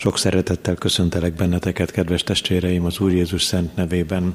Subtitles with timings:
[0.00, 4.34] Sok szeretettel köszöntelek benneteket, kedves testvéreim, az Úr Jézus szent nevében.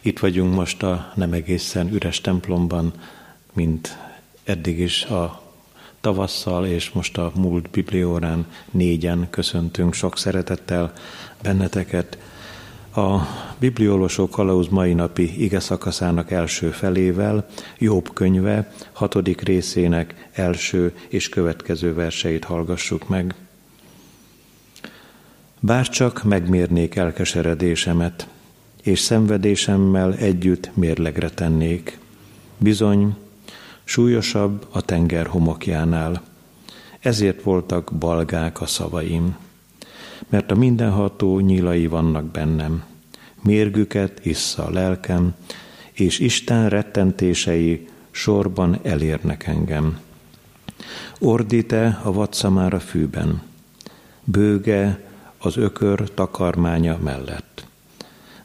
[0.00, 2.92] Itt vagyunk most a nem egészen üres templomban,
[3.52, 3.96] mint
[4.44, 5.42] eddig is a
[6.00, 10.92] tavasszal, és most a múlt bibliórán négyen köszöntünk sok szeretettel
[11.42, 12.18] benneteket.
[12.94, 13.18] A
[13.58, 17.46] bibliolósó kalauz mai napi ige szakaszának első felével,
[17.78, 23.34] Jobb könyve, hatodik részének első és következő verseit hallgassuk meg.
[25.62, 28.28] Bárcsak megmérnék elkeseredésemet,
[28.82, 31.98] és szenvedésemmel együtt mérlegre tennék.
[32.58, 33.16] Bizony,
[33.84, 36.22] súlyosabb a tenger homokjánál.
[37.00, 39.36] Ezért voltak balgák a szavaim,
[40.28, 42.84] mert a mindenható nyílai vannak bennem.
[43.42, 45.34] Mérgüket issza a lelkem,
[45.92, 50.00] és Isten rettentései sorban elérnek engem.
[51.18, 53.42] Ordít-e a vadszamára fűben,
[54.24, 55.08] bőge
[55.42, 57.66] az ökör takarmánya mellett.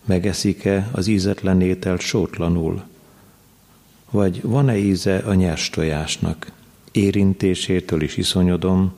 [0.05, 2.83] Megeszik-e az ízetlen ételt sótlanul?
[4.11, 6.51] Vagy van-e íze a nyers tojásnak?
[6.91, 8.93] Érintésétől is iszonyodom,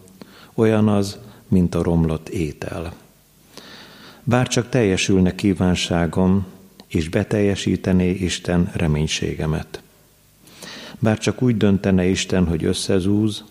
[0.54, 2.94] olyan az, mint a romlott étel.
[4.24, 6.46] Bár csak teljesülne kívánságom,
[6.88, 9.82] és beteljesítené Isten reménységemet.
[11.00, 13.44] Bár csak úgy döntene Isten, hogy összezúz,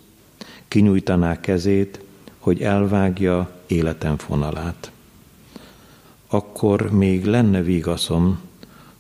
[0.69, 2.01] kinyújtaná kezét,
[2.39, 4.91] hogy elvágja életem fonalát.
[6.27, 8.41] Akkor még lenne vigaszom,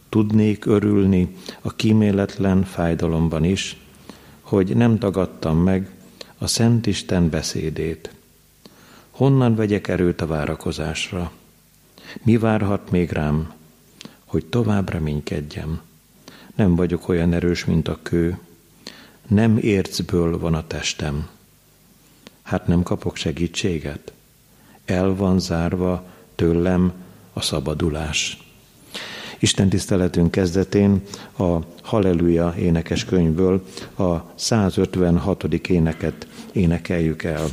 [0.08, 3.76] tudnék örülni a kíméletlen fájdalomban is,
[4.40, 5.90] hogy nem tagadtam meg
[6.38, 8.10] a Szent Isten beszédét.
[9.10, 11.32] Honnan vegyek erőt a várakozásra?
[12.22, 13.52] Mi várhat még rám,
[14.24, 15.80] hogy tovább reménykedjem?
[16.54, 18.38] Nem vagyok olyan erős, mint a kő,
[19.26, 21.28] nem ércből van a testem.
[22.42, 24.12] Hát nem kapok segítséget?
[24.86, 26.92] El van zárva tőlem
[27.32, 28.38] a szabadulás.
[29.38, 31.02] Isten tiszteletünk kezdetén
[31.38, 33.64] a Halleluja énekes könyvből
[33.98, 35.44] a 156.
[35.68, 37.44] éneket énekeljük el.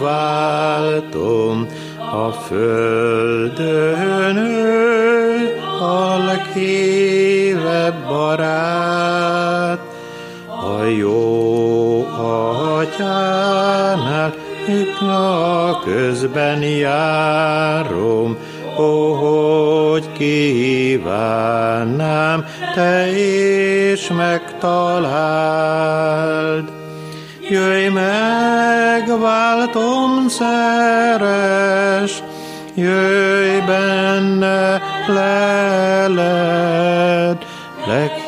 [0.00, 1.66] Megváltom,
[2.12, 2.89] a földön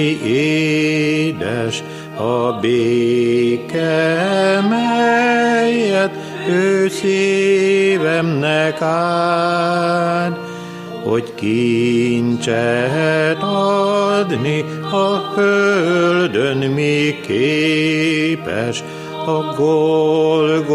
[15.12, 18.82] a földön mi képes,
[19.26, 20.66] a Golgotáról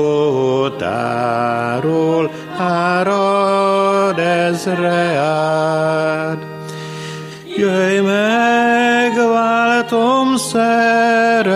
[2.58, 5.58] árad ezreád.
[7.58, 11.48] Jöjj meg, váltom szeret,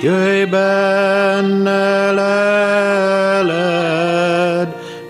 [0.00, 3.54] jöjj benne leled,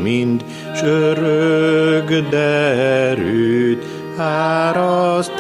[0.01, 0.45] mind
[0.75, 3.83] s örök derűt,
[4.17, 5.33] áraszt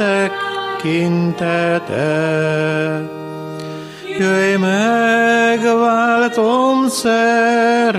[0.77, 1.95] tekintete.
[4.19, 7.91] Jöjj meg, váltom szeret,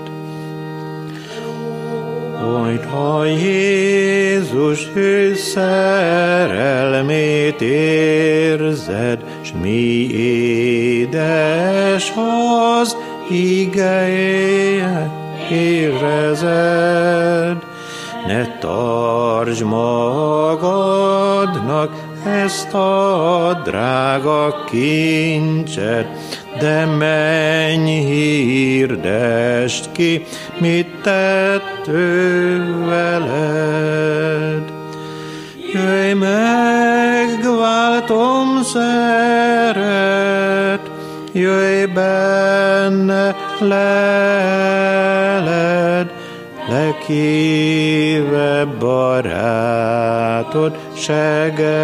[2.42, 10.06] Majd ha Jézus ő szerelmét érzed, s mi
[11.00, 12.12] édes
[12.80, 12.96] az
[13.30, 15.10] igéje
[15.50, 17.56] érezed,
[18.26, 20.54] ne tartsd magadnak
[22.26, 26.06] ezt a drága kincset,
[26.58, 30.24] de menj, hirdest ki,
[30.58, 34.62] mit tett ő veled.
[35.72, 39.70] Jöjj meg, váltom szeret,
[41.32, 44.92] jöjj benne leled,
[46.68, 48.82] legkívebb
[50.34, 51.82] barátod segedelmet.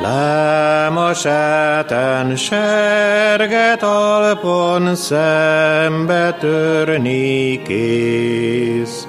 [0.00, 9.06] Lám a sátán serget alpon szembe törni kész.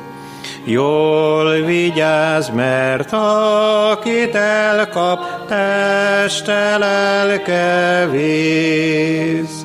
[0.66, 9.65] Jól vigyázz, mert akit elkap, teste lelke vész.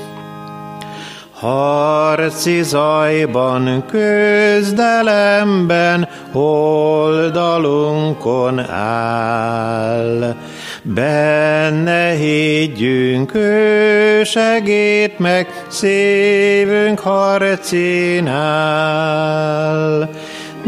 [1.40, 10.36] Harci zajban, közdelemben, oldalunkon áll.
[10.82, 18.50] Benne higgyünk, ő segít meg, szívünk harcinál.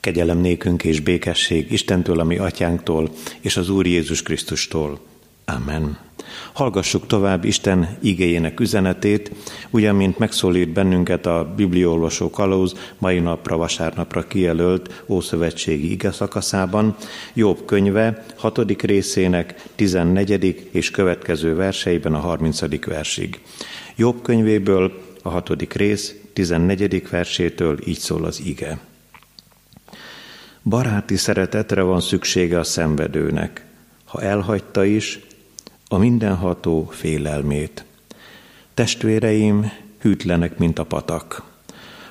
[0.00, 5.00] Kegyelem nékünk és békesség Istentől, ami atyánktól, és az Úr Jézus Krisztustól.
[5.44, 5.98] Amen.
[6.52, 9.30] Hallgassuk tovább Isten igéjének üzenetét,
[9.70, 16.96] ugyan mint megszólít bennünket a bibliolvasó kalóz mai napra, vasárnapra kijelölt Ószövetségi ige szakaszában,
[17.34, 18.82] Jobb könyve 6.
[18.82, 20.68] részének 14.
[20.70, 22.84] és következő verseiben a 30.
[22.86, 23.40] versig.
[23.96, 25.72] Jobb könyvéből a 6.
[25.72, 27.08] rész 14.
[27.10, 28.78] versétől így szól az ige.
[30.62, 33.64] Baráti szeretetre van szüksége a szenvedőnek,
[34.04, 35.20] ha elhagyta is
[35.88, 37.84] a mindenható félelmét.
[38.74, 41.42] Testvéreim hűtlenek, mint a patak.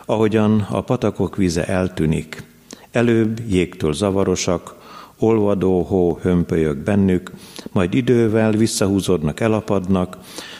[0.05, 2.43] Ahogyan a patakok vize eltűnik,
[2.91, 4.75] előbb jégtől zavarosak,
[5.17, 7.31] olvadó hó hömpölyög bennük,
[7.71, 10.17] majd idővel visszahúzódnak, elapadnak,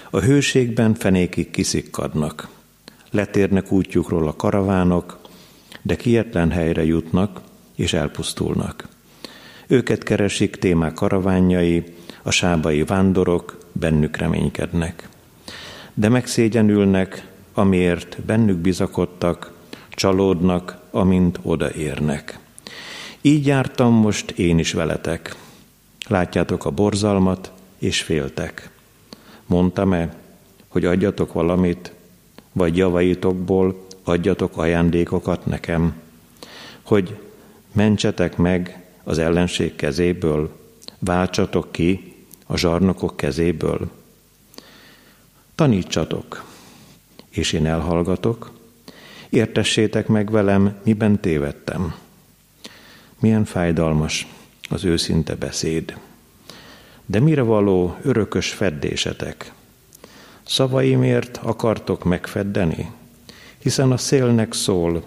[0.09, 2.47] a hőségben fenékig kiszikkadnak.
[3.11, 5.17] Letérnek útjukról a karavánok,
[5.81, 7.41] de kietlen helyre jutnak
[7.75, 8.87] és elpusztulnak.
[9.67, 11.83] Őket keresik témák karaványai,
[12.23, 15.09] a sábai vándorok bennük reménykednek.
[15.93, 19.51] De megszégyenülnek, amiért bennük bizakodtak,
[19.89, 22.39] csalódnak, amint odaérnek.
[23.21, 25.35] Így jártam most én is veletek.
[26.07, 28.69] Látjátok a borzalmat, és féltek.
[29.45, 30.15] Mondtam-e,
[30.67, 31.93] hogy adjatok valamit,
[32.51, 36.01] vagy javaitokból adjatok ajándékokat nekem,
[36.81, 37.17] hogy
[37.71, 40.49] mentsetek meg az ellenség kezéből,
[40.99, 42.12] váltsatok ki
[42.45, 43.91] a zsarnokok kezéből.
[45.55, 46.43] Tanítsatok,
[47.29, 48.51] és én elhallgatok,
[49.29, 51.95] értessétek meg velem, miben tévedtem.
[53.19, 54.27] Milyen fájdalmas
[54.69, 55.97] az őszinte beszéd.
[57.05, 59.51] De mire való örökös feddésetek?
[60.43, 62.91] Szavaimért akartok megfeddeni?
[63.57, 65.03] Hiszen a szélnek szól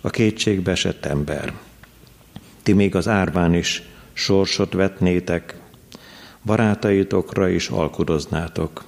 [0.00, 1.52] a kétségbe esett ember.
[2.62, 5.57] Ti még az árván is sorsot vetnétek,
[6.42, 8.84] barátaitokra is alkudoznátok.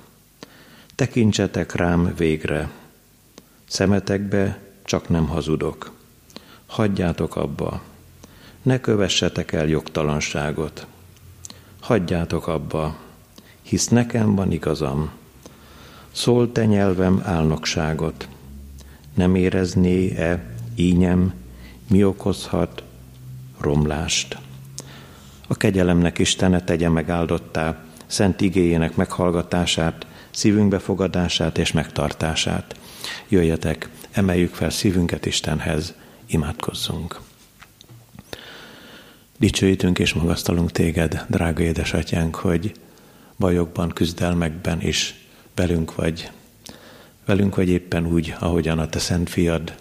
[0.94, 2.70] Tekintsetek rám végre,
[3.66, 5.92] szemetekbe csak nem hazudok.
[6.66, 7.82] Hagyjátok abba,
[8.62, 10.86] ne kövessetek el jogtalanságot.
[11.80, 12.96] Hagyjátok abba,
[13.62, 15.10] hisz nekem van igazam.
[16.10, 18.28] Szól te nyelvem álnokságot.
[19.14, 21.34] Nem érezné-e ínyem,
[21.88, 22.82] mi okozhat
[23.58, 24.38] romlást?
[25.50, 32.76] A kegyelemnek Istene tegye megáldottá, szent igéjének meghallgatását, szívünk befogadását és megtartását.
[33.28, 35.94] Jöjjetek, emeljük fel szívünket Istenhez,
[36.26, 37.20] imádkozzunk.
[39.38, 42.72] Dicsőítünk és magasztalunk téged, drága édesatyánk, hogy
[43.36, 45.14] bajokban, küzdelmekben is
[45.54, 46.30] velünk vagy.
[47.24, 49.74] Velünk vagy éppen úgy, ahogyan a te szent fiad,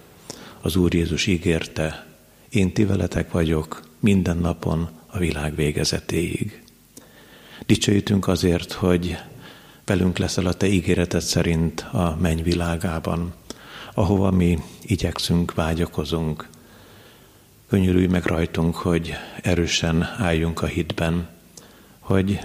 [0.61, 2.05] az Úr Jézus ígérte,
[2.49, 6.61] én ti veletek vagyok minden napon a világ végezetéig.
[7.65, 9.17] Dicsőítünk azért, hogy
[9.85, 13.33] velünk leszel a te ígéreted szerint a mennyvilágában,
[13.93, 16.47] ahova mi igyekszünk, vágyakozunk,
[17.69, 21.27] Könyörülj meg rajtunk, hogy erősen álljunk a hitben,
[21.99, 22.39] hogy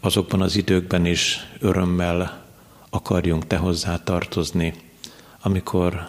[0.00, 2.44] azokban az időkben is örömmel
[2.90, 4.74] akarjunk Te hozzá tartozni,
[5.40, 6.08] amikor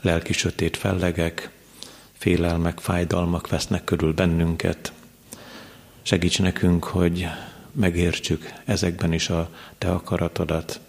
[0.00, 1.50] lelki sötét fellegek,
[2.24, 4.92] félelmek, fájdalmak vesznek körül bennünket.
[6.02, 7.26] Segíts nekünk, hogy
[7.72, 10.80] megértsük ezekben is a Te akaratodat.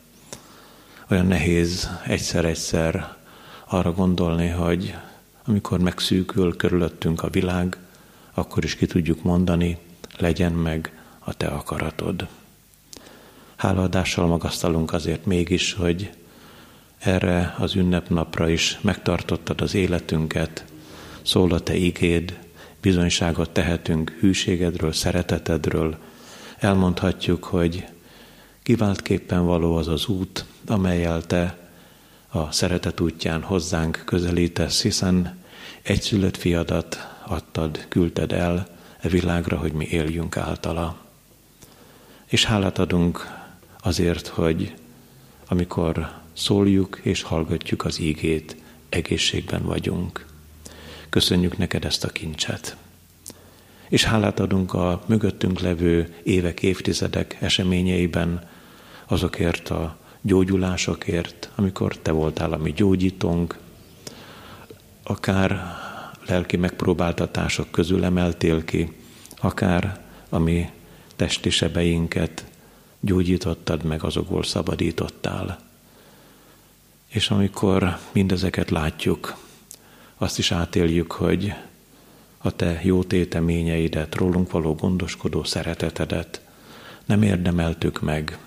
[1.10, 3.16] Olyan nehéz egyszer-egyszer
[3.66, 4.96] arra gondolni, hogy
[5.46, 7.78] amikor megszűkül körülöttünk a világ,
[8.34, 9.78] akkor is ki tudjuk mondani,
[10.18, 12.28] legyen meg a te akaratod.
[13.56, 16.12] Hálaadással magasztalunk azért mégis, hogy
[16.98, 20.66] erre az ünnepnapra is megtartottad az életünket,
[21.26, 22.40] szól a te igéd,
[22.82, 25.98] bizonyságot tehetünk hűségedről, szeretetedről,
[26.58, 27.86] elmondhatjuk, hogy
[28.64, 31.58] kiváltképpen való az az út, amelyel te
[32.30, 35.38] a szeretet útján hozzánk közelítesz, hiszen
[35.82, 38.68] egyszülött fiadat adtad, küldted el
[39.00, 40.98] e világra, hogy mi éljünk általa.
[42.26, 43.28] És hálát adunk
[43.82, 44.74] azért, hogy
[45.48, 48.56] amikor szóljuk és hallgatjuk az ígét,
[48.90, 50.26] egészségben vagyunk.
[51.16, 52.76] Köszönjük neked ezt a kincset.
[53.90, 58.48] És hálát adunk a mögöttünk levő évek, évtizedek eseményeiben
[59.06, 63.58] azokért a gyógyulásokért, amikor te voltál a mi gyógyítónk,
[65.04, 65.62] akár
[66.28, 68.96] lelki megpróbáltatások közül emeltél ki,
[69.36, 70.70] akár a mi
[71.16, 72.46] testi sebeinket
[73.00, 75.60] gyógyítottad meg, azokból szabadítottál.
[77.08, 79.44] És amikor mindezeket látjuk,
[80.18, 81.54] azt is átéljük, hogy
[82.38, 86.42] a te jó téteményeidet, rólunk való gondoskodó szeretetedet
[87.06, 88.38] nem érdemeltük meg,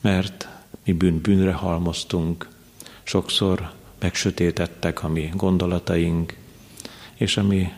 [0.00, 0.48] mert
[0.84, 2.48] mi bűn bűnre halmoztunk,
[3.02, 6.36] sokszor megsötétettek a mi gondolataink,
[7.14, 7.72] és a mi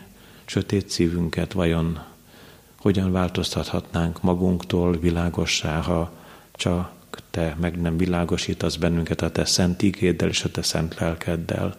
[0.45, 1.99] sötét szívünket vajon
[2.75, 6.11] hogyan változtathatnánk magunktól világossá, ha
[6.51, 6.91] csak
[7.29, 11.75] te meg nem világosítasz bennünket a te szent ígéddel és a te szent lelkeddel.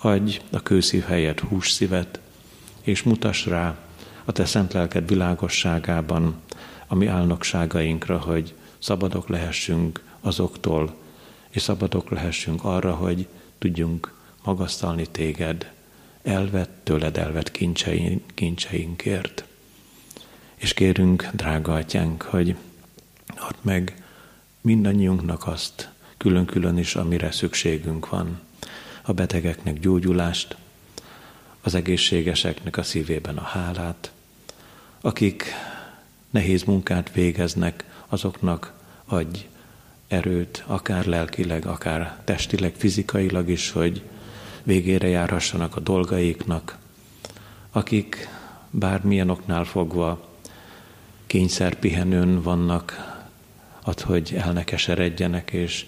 [0.00, 2.20] Adj a kőszív helyett hús szívet,
[2.82, 3.78] és mutass rá
[4.24, 6.36] a te szent lelked világosságában
[6.86, 10.94] a mi álnokságainkra, hogy szabadok lehessünk azoktól,
[11.50, 13.26] és szabadok lehessünk arra, hogy
[13.58, 14.14] tudjunk
[14.44, 15.72] magasztalni téged,
[16.22, 19.44] elvett, tőled elvett kincseink, kincseinkért.
[20.54, 22.56] És kérünk, drága atyánk, hogy
[23.26, 24.02] add meg
[24.60, 28.40] mindannyiunknak azt, külön-külön is, amire szükségünk van.
[29.08, 30.56] A betegeknek gyógyulást,
[31.60, 34.12] az egészségeseknek a szívében a hálát,
[35.00, 35.44] akik
[36.30, 38.72] nehéz munkát végeznek, azoknak
[39.04, 39.46] adj
[40.08, 44.02] erőt, akár lelkileg, akár testileg, fizikailag is, hogy
[44.62, 46.78] végére járhassanak a dolgaiknak,
[47.70, 48.28] akik
[48.70, 50.28] bármilyen oknál fogva
[51.26, 53.16] kényszerpihenőn vannak,
[53.82, 55.86] ad, hogy elnekeseredjenek, és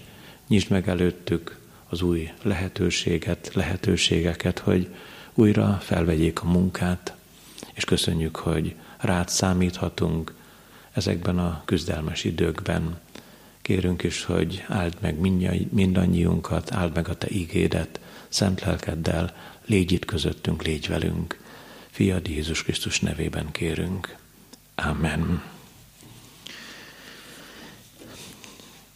[0.48, 1.59] nyisd meg előttük
[1.90, 4.88] az új lehetőséget, lehetőségeket, hogy
[5.34, 7.14] újra felvegyék a munkát,
[7.72, 10.34] és köszönjük, hogy rád számíthatunk
[10.92, 12.98] ezekben a küzdelmes időkben.
[13.62, 15.18] Kérünk is, hogy áld meg
[15.70, 19.34] mindannyiunkat, áld meg a Te ígédet, szent lelkeddel,
[19.66, 21.40] légy itt közöttünk, légy velünk.
[21.90, 24.16] Fiad Jézus Krisztus nevében kérünk.
[24.74, 25.42] Amen.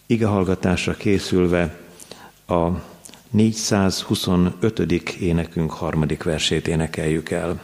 [0.06, 1.84] Ige hallgatásra készülve
[2.46, 2.68] a
[3.30, 4.78] 425.
[5.20, 7.60] énekünk harmadik versét énekeljük el.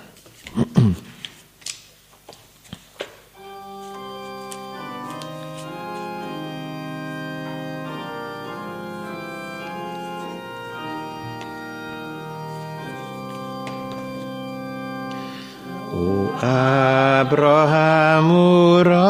[15.94, 19.00] Ó, Ábrahám ura,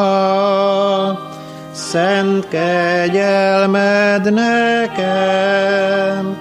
[1.71, 6.37] szent kegyelmed nekem,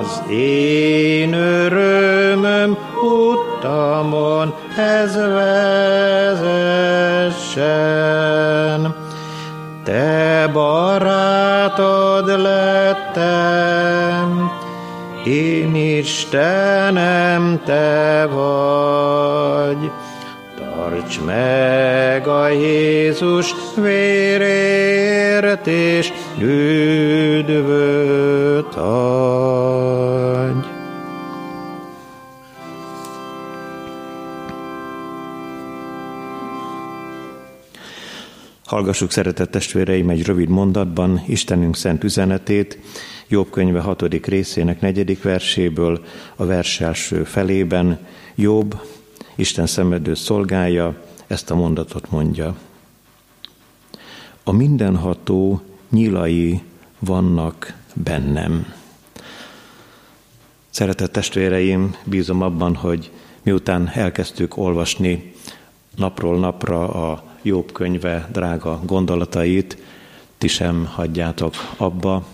[0.00, 6.44] az én örömöm utamon ez vezessen.
[9.84, 14.50] Te barátod lettem,
[15.24, 19.90] én Istenem, te vagy.
[20.94, 27.54] Tarts meg a Jézus vérért, és üdvöt
[28.74, 30.66] adj.
[38.64, 42.78] Hallgassuk, szeretett testvéreim, egy rövid mondatban Istenünk szent üzenetét,
[43.28, 46.04] Jobb könyve hatodik részének negyedik verséből,
[46.36, 48.74] a vers első felében Jobb,
[49.34, 52.56] Isten szemedő szolgája, ezt a mondatot mondja.
[54.44, 56.62] A mindenható nyilai
[56.98, 58.72] vannak bennem.
[60.70, 63.10] Szeretett testvéreim, bízom abban, hogy
[63.42, 65.34] miután elkezdtük olvasni
[65.96, 69.78] napról napra a Jobb könyve drága gondolatait,
[70.38, 72.26] ti sem hagyjátok abba,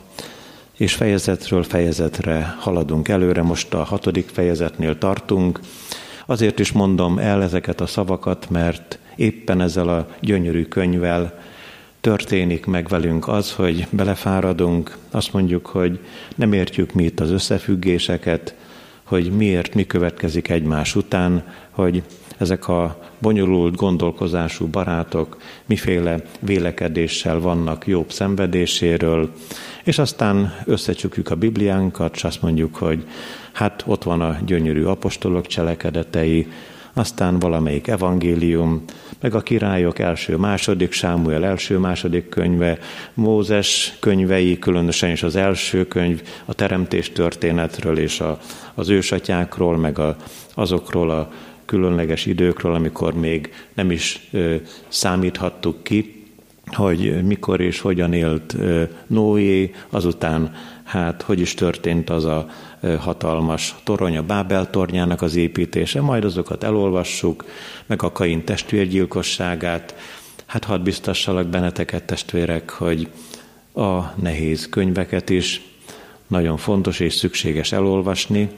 [0.76, 5.60] és fejezetről fejezetre haladunk előre, most a hatodik fejezetnél tartunk.
[6.30, 11.38] Azért is mondom el ezeket a szavakat, mert éppen ezzel a gyönyörű könyvvel
[12.00, 15.98] történik meg velünk az, hogy belefáradunk, azt mondjuk, hogy
[16.34, 18.54] nem értjük mi itt az összefüggéseket,
[19.02, 22.02] hogy miért mi következik egymás után, hogy
[22.38, 29.32] ezek a bonyolult gondolkozású barátok miféle vélekedéssel vannak jobb szenvedéséről,
[29.84, 33.04] és aztán összecsukjuk a Bibliánkat, és azt mondjuk, hogy
[33.52, 36.46] hát ott van a gyönyörű apostolok cselekedetei,
[36.92, 38.84] aztán valamelyik evangélium,
[39.20, 42.78] meg a királyok első, második, Sámuel első, második könyve,
[43.14, 48.38] Mózes könyvei, különösen is az első könyv, a teremtés történetről és a,
[48.74, 50.16] az ősatyákról, meg a,
[50.54, 51.32] azokról a
[51.64, 54.54] különleges időkről, amikor még nem is ö,
[54.88, 56.24] számíthattuk ki,
[56.66, 58.56] hogy mikor és hogyan élt
[59.06, 62.46] Noé, azután hát hogy is történt az a
[62.98, 67.44] hatalmas torony, a Bábel tornyának az építése, majd azokat elolvassuk,
[67.86, 69.94] meg a Kain testvérgyilkosságát.
[70.46, 73.08] Hát hadd biztassalak benneteket, testvérek, hogy
[73.74, 75.62] a nehéz könyveket is
[76.26, 78.48] nagyon fontos és szükséges elolvasni,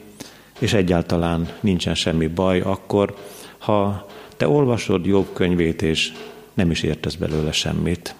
[0.58, 3.16] és egyáltalán nincsen semmi baj akkor,
[3.58, 4.06] ha
[4.36, 6.12] te olvasod jobb könyvét, és
[6.54, 8.14] nem is értesz belőle semmit.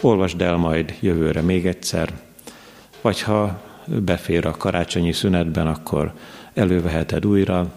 [0.00, 2.12] Olvasd el majd jövőre még egyszer,
[3.00, 6.12] vagy ha befér a karácsonyi szünetben, akkor
[6.54, 7.72] előveheted újra,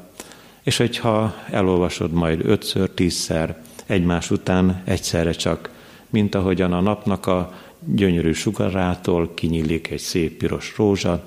[0.64, 5.70] és hogyha elolvasod majd ötször, tízszer, egymás után, egyszerre csak,
[6.10, 7.54] mint ahogyan a napnak a
[7.86, 11.24] gyönyörű sugarától kinyílik egy szép piros rózsa,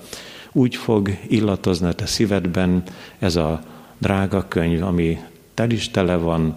[0.53, 2.83] úgy fog illatozni a te szívedben
[3.19, 3.63] ez a
[3.99, 5.19] drága könyv, ami
[5.55, 6.55] tel is tele van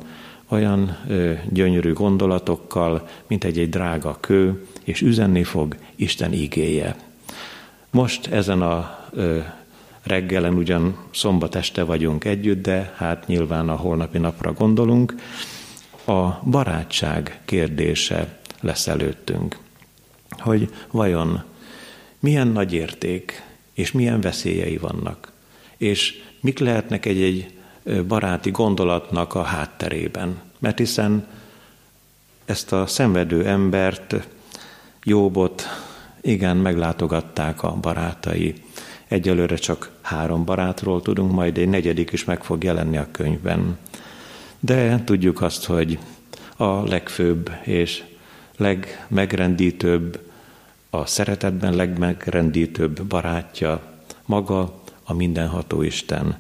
[0.47, 6.95] olyan ö, gyönyörű gondolatokkal, mint egy-egy drága kő, és üzenni fog Isten igéje.
[7.95, 9.39] Most ezen a ö,
[10.03, 15.15] reggelen ugyan szombat este vagyunk együtt, de hát nyilván a holnapi napra gondolunk,
[16.05, 19.57] a barátság kérdése lesz előttünk.
[20.29, 21.43] Hogy vajon
[22.19, 25.31] milyen nagy érték és milyen veszélyei vannak,
[25.77, 27.57] és mik lehetnek egy-egy
[28.07, 30.41] baráti gondolatnak a hátterében.
[30.59, 31.27] Mert hiszen
[32.45, 34.15] ezt a szenvedő embert,
[35.03, 35.67] Jóbot,
[36.25, 38.53] igen, meglátogatták a barátai.
[39.07, 43.77] Egyelőre csak három barátról tudunk, majd egy negyedik is meg fog jelenni a könyvben.
[44.59, 45.99] De tudjuk azt, hogy
[46.55, 48.03] a legfőbb és
[48.57, 50.19] legmegrendítőbb,
[50.89, 53.81] a szeretetben legmegrendítőbb barátja
[54.25, 56.37] maga a mindenható Isten,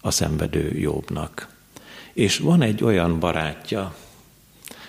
[0.00, 1.48] a szenvedő jobbnak.
[2.12, 3.94] És van egy olyan barátja,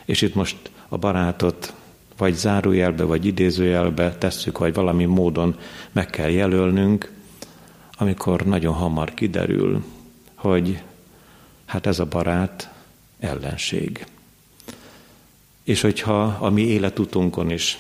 [0.06, 1.74] és itt most a barátot
[2.18, 5.60] vagy zárójelbe, vagy idézőjelbe tesszük, vagy valami módon
[5.92, 7.12] meg kell jelölnünk,
[7.98, 9.84] amikor nagyon hamar kiderül,
[10.36, 10.82] hogy
[11.66, 12.74] hát ez a barát
[13.20, 14.06] ellenség.
[15.64, 17.80] És hogyha a mi életutunkon is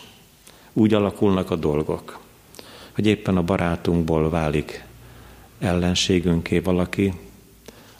[0.73, 2.19] úgy alakulnak a dolgok,
[2.91, 4.83] hogy éppen a barátunkból válik
[5.59, 7.13] ellenségünké valaki,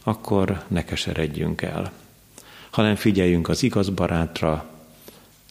[0.04, 1.91] akkor ne keseredjünk el,
[2.69, 4.72] hanem figyeljünk az igaz barátra,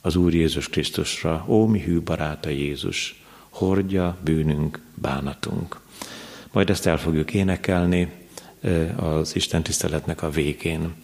[0.04, 5.80] az Úr Jézus Krisztusra, ó mi hű baráta Jézus, hordja bűnünk, bánatunk.
[6.52, 8.12] Majd ezt el fogjuk énekelni
[8.96, 10.94] az Isten tiszteletnek a végén.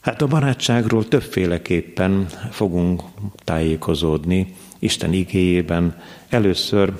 [0.00, 3.02] Hát a barátságról többféleképpen fogunk
[3.44, 6.02] tájékozódni Isten igéjében.
[6.28, 6.92] Először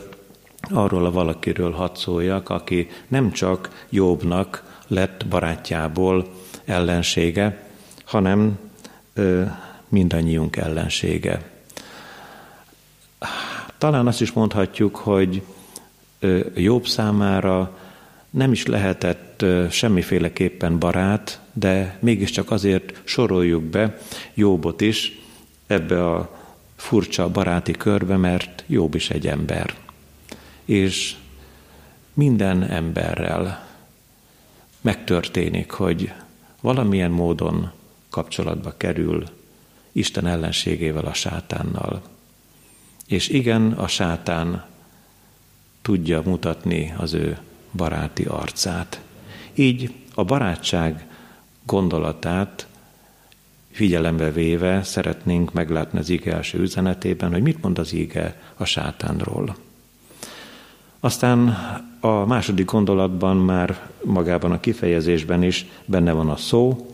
[0.70, 6.32] arról a valakiről hadd szóljak, aki nem csak Jobbnak lett barátjából
[6.64, 7.68] ellensége,
[8.04, 8.58] hanem
[9.88, 11.50] mindannyiunk ellensége.
[13.78, 15.42] Talán azt is mondhatjuk, hogy
[16.54, 17.78] Jobb számára
[18.30, 23.98] nem is lehetett semmiféleképpen barát, de mégiscsak azért soroljuk be
[24.34, 25.20] Jobbot is
[25.66, 26.38] ebbe a
[26.76, 29.74] furcsa baráti körbe, mert Jobb is egy ember.
[30.64, 31.16] És
[32.14, 33.68] minden emberrel
[34.80, 36.12] megtörténik, hogy
[36.60, 37.70] valamilyen módon
[38.10, 39.24] kapcsolatba kerül
[39.94, 42.02] Isten ellenségével, a sátánnal.
[43.06, 44.64] És igen, a sátán
[45.82, 47.38] tudja mutatni az ő
[47.72, 49.00] baráti arcát.
[49.54, 51.06] Így a barátság
[51.64, 52.66] gondolatát
[53.70, 59.56] figyelembe véve szeretnénk meglátni az ige első üzenetében, hogy mit mond az ige a sátánról.
[61.00, 61.48] Aztán
[62.00, 66.90] a második gondolatban már magában a kifejezésben is benne van a szó,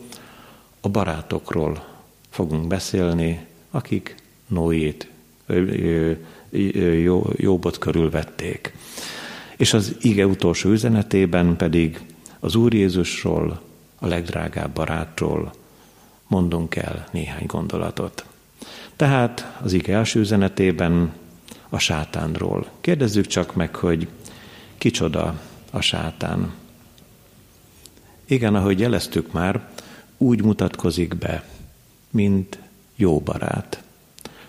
[0.81, 1.90] a barátokról
[2.31, 4.15] fogunk beszélni, akik
[4.47, 5.09] Noét,
[7.35, 8.73] Jobbot körülvették.
[9.57, 12.01] És az ige utolsó üzenetében pedig
[12.39, 13.61] az Úr Jézusról,
[13.99, 15.53] a legdrágább barátról
[16.27, 18.25] mondunk el néhány gondolatot.
[18.95, 21.13] Tehát az ige első üzenetében
[21.69, 22.69] a sátánról.
[22.81, 24.07] Kérdezzük csak meg, hogy
[24.77, 25.41] kicsoda
[25.71, 26.53] a sátán.
[28.25, 29.69] Igen, ahogy jeleztük már,
[30.17, 31.43] úgy mutatkozik be,
[32.11, 32.59] mint
[32.95, 33.83] jó barát.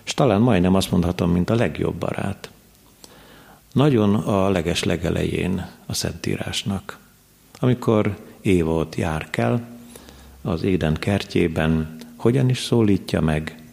[0.03, 2.49] És talán majdnem azt mondhatom, mint a legjobb barát.
[3.73, 6.97] Nagyon a leges legelején a Szentírásnak.
[7.59, 9.61] Amikor Éva ott jár kell,
[10.41, 13.63] az Éden kertjében, hogyan is szólítja meg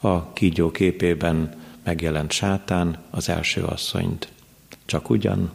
[0.00, 4.32] a kígyó képében megjelent sátán az első asszonyt.
[4.84, 5.50] Csak ugyan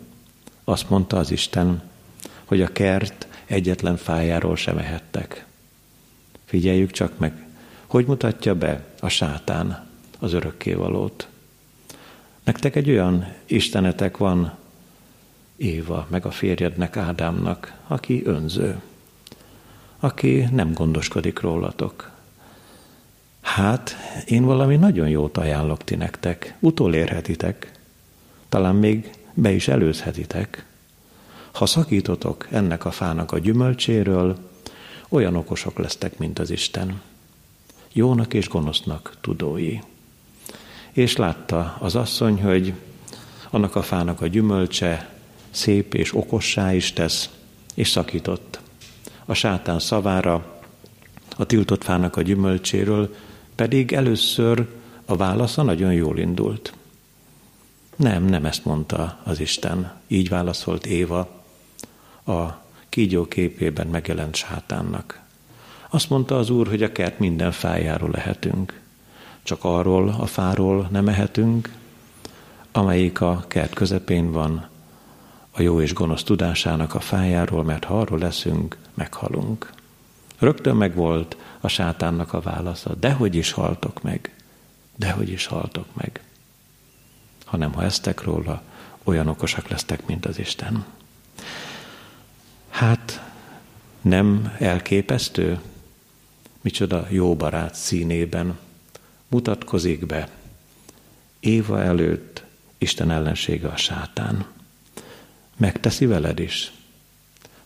[0.63, 1.81] azt mondta az Isten,
[2.45, 5.45] hogy a kert egyetlen fájáról sem ehettek.
[6.45, 7.44] Figyeljük csak meg,
[7.95, 9.87] hogy mutatja be a sátán
[10.19, 11.27] az örökkévalót.
[12.43, 14.53] Nektek egy olyan istenetek van,
[15.55, 18.81] Éva, meg a férjednek, Ádámnak, aki önző,
[19.99, 22.11] aki nem gondoskodik rólatok.
[23.41, 27.71] Hát, én valami nagyon jót ajánlok ti nektek, utolérhetitek,
[28.49, 30.65] talán még be is előzhetitek.
[31.51, 34.37] Ha szakítotok ennek a fának a gyümölcséről,
[35.09, 37.01] olyan okosok lesztek, mint az Isten.
[37.97, 39.79] Jónak és gonosznak tudói.
[40.91, 42.73] És látta az asszony, hogy
[43.49, 45.13] annak a fának a gyümölcse
[45.49, 47.29] szép és okossá is tesz,
[47.73, 48.59] és szakított.
[49.25, 50.61] A sátán szavára,
[51.37, 53.15] a tiltott fának a gyümölcséről
[53.55, 54.67] pedig először
[55.05, 56.73] a válasza nagyon jól indult.
[57.95, 59.93] Nem, nem ezt mondta az Isten.
[60.07, 61.43] Így válaszolt Éva
[62.25, 62.45] a
[62.89, 65.24] kígyó képében megjelent sátánnak.
[65.95, 68.81] Azt mondta az Úr, hogy a kert minden fájáról lehetünk.
[69.43, 71.69] Csak arról a fáról nem ehetünk,
[72.71, 74.67] amelyik a kert közepén van,
[75.51, 79.71] a jó és gonosz tudásának a fájáról, mert ha arról leszünk, meghalunk.
[80.39, 84.33] Rögtön megvolt a sátánnak a válasza, dehogy is haltok meg,
[84.95, 86.23] dehogy is haltok meg.
[87.45, 88.61] Hanem ha eztek róla,
[89.03, 90.85] olyan okosak lesztek, mint az Isten.
[92.69, 93.21] Hát
[94.01, 95.59] nem elképesztő,
[96.65, 98.59] micsoda jó barát színében
[99.27, 100.29] mutatkozik be
[101.39, 102.43] Éva előtt
[102.77, 104.45] Isten ellensége a sátán.
[105.57, 106.71] Megteszi veled is.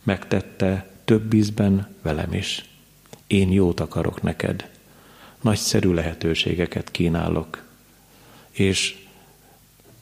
[0.04, 2.66] Megtette több ízben velem is.
[3.28, 4.70] Én jót akarok neked.
[5.42, 7.64] Nagyszerű lehetőségeket kínálok.
[8.52, 9.06] És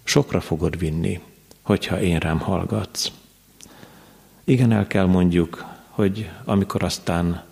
[0.03, 1.19] sokra fogod vinni,
[1.62, 3.12] hogyha én rám hallgatsz.
[4.43, 7.46] Igen, el kell mondjuk, hogy amikor aztán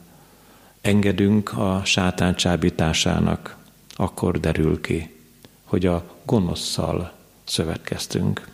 [0.85, 3.55] engedünk a sátán csábításának,
[3.95, 5.09] akkor derül ki,
[5.63, 7.11] hogy a gonoszszal
[7.43, 8.47] szövetkeztünk.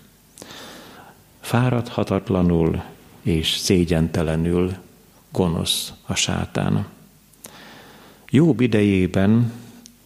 [1.40, 2.84] Fáradhatatlanul
[3.22, 4.74] és szégyentelenül
[5.32, 6.86] gonosz a sátán.
[8.30, 9.52] Jobb idejében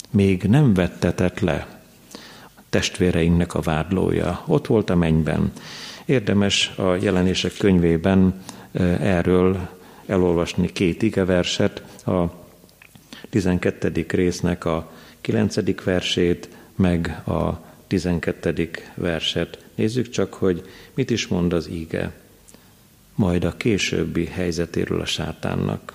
[0.09, 1.81] még nem vettetett le
[2.69, 4.43] testvéreinknek a vádlója.
[4.45, 5.51] Ott volt a mennyben.
[6.05, 9.74] Érdemes a jelenések könyvében eh, erről
[10.05, 12.45] elolvasni két igeverset, a
[13.29, 14.05] 12.
[14.09, 14.91] résznek a
[15.21, 15.83] 9.
[15.83, 18.69] versét, meg a 12.
[18.95, 19.65] verset.
[19.75, 22.11] Nézzük csak, hogy mit is mond az íge.
[23.15, 25.93] Majd a későbbi helyzetéről a sátánnak.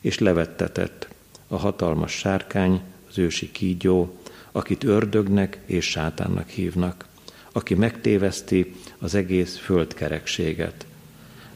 [0.00, 1.08] És levettetett
[1.48, 4.16] a hatalmas sárkány, az ősi kígyó,
[4.52, 7.04] akit ördögnek és sátánnak hívnak,
[7.52, 10.86] aki megtéveszti az egész földkerekséget.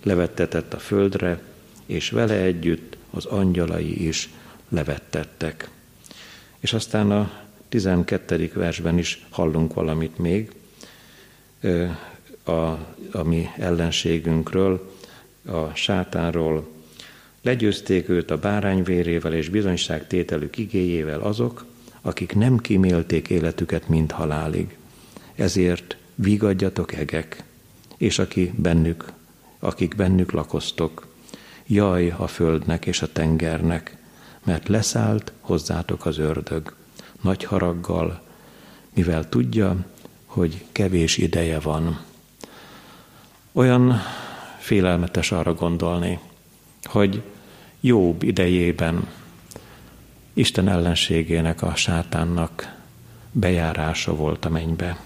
[0.02, 1.40] Levettetett a földre,
[1.86, 4.30] és vele együtt az angyalai is
[4.68, 5.70] levettettek.
[6.60, 7.30] És aztán a
[7.68, 8.50] 12.
[8.54, 10.52] versben is hallunk valamit még
[12.44, 12.50] a,
[13.12, 14.94] a mi ellenségünkről,
[15.46, 16.68] a sátánról.
[17.42, 21.64] Legyőzték őt a bárányvérével és bizonyságtételük igéjével azok,
[22.00, 24.76] akik nem kimélték életüket, mint halálig.
[25.34, 27.42] Ezért vigadjatok egek,
[27.96, 29.12] és aki bennük,
[29.58, 31.06] akik bennük lakoztok,
[31.66, 33.96] jaj a földnek és a tengernek,
[34.44, 36.74] mert leszállt hozzátok az ördög,
[37.20, 38.22] nagy haraggal,
[38.94, 39.76] mivel tudja,
[40.26, 42.00] hogy kevés ideje van.
[43.52, 44.00] Olyan
[44.58, 46.18] félelmetes arra gondolni,
[46.82, 47.22] hogy
[47.80, 49.08] jobb idejében
[50.32, 52.74] Isten ellenségének, a sátánnak
[53.32, 55.00] bejárása volt a mennybe.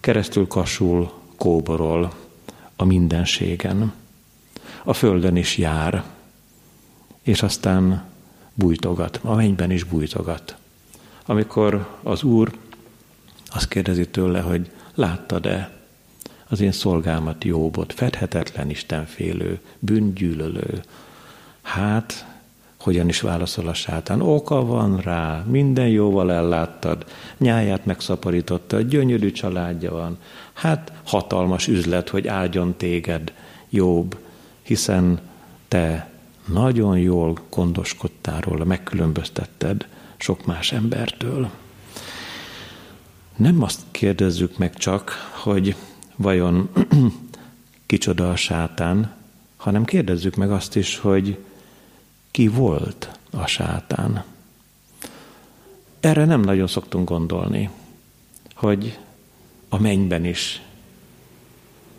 [0.00, 2.14] Keresztül kasul, kóborol
[2.76, 3.92] a mindenségen,
[4.88, 6.02] a földön is jár,
[7.22, 8.04] és aztán
[8.54, 10.56] bújtogat, a mennyben is bújtogat.
[11.26, 12.52] Amikor az Úr
[13.46, 15.70] azt kérdezi tőle, hogy láttad-e
[16.48, 20.82] az én szolgámat Jóbot, fedhetetlen Istenfélő, bűngyűlölő.
[21.62, 22.26] Hát,
[22.80, 24.20] hogyan is válaszol a sátán?
[24.20, 27.04] Oka van rá, minden jóval elláttad,
[27.38, 30.18] nyáját megszaporította, gyönyörű családja van.
[30.52, 33.32] Hát hatalmas üzlet, hogy áldjon téged,
[33.70, 34.18] Jobb,
[34.68, 35.20] hiszen
[35.68, 36.10] te
[36.44, 41.50] nagyon jól gondoskodtál róla, megkülönböztetted sok más embertől.
[43.36, 45.76] Nem azt kérdezzük meg csak, hogy
[46.16, 46.70] vajon
[47.86, 49.14] kicsoda a sátán,
[49.56, 51.38] hanem kérdezzük meg azt is, hogy
[52.30, 54.24] ki volt a sátán.
[56.00, 57.70] Erre nem nagyon szoktunk gondolni,
[58.54, 58.98] hogy
[59.68, 60.62] a mennyben is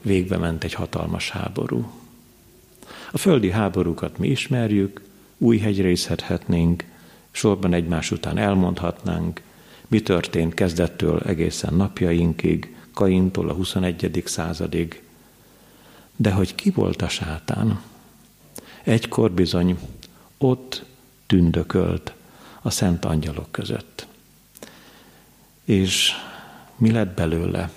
[0.02, 1.99] végbe ment egy hatalmas háború.
[3.12, 5.02] A földi háborúkat mi ismerjük,
[5.38, 6.84] új hegyrészhethetnénk,
[7.32, 9.42] sorban egymás után elmondhatnánk,
[9.88, 14.24] mi történt kezdettől egészen napjainkig, Kaintól a 21.
[14.26, 15.02] századig.
[16.16, 17.82] De hogy ki volt a sátán?
[18.84, 19.80] Egykor bizony
[20.38, 20.84] ott
[21.28, 22.14] tündökölt
[22.62, 24.08] a szent angyalok között.
[25.64, 26.12] És
[26.76, 27.72] mi lett belőle,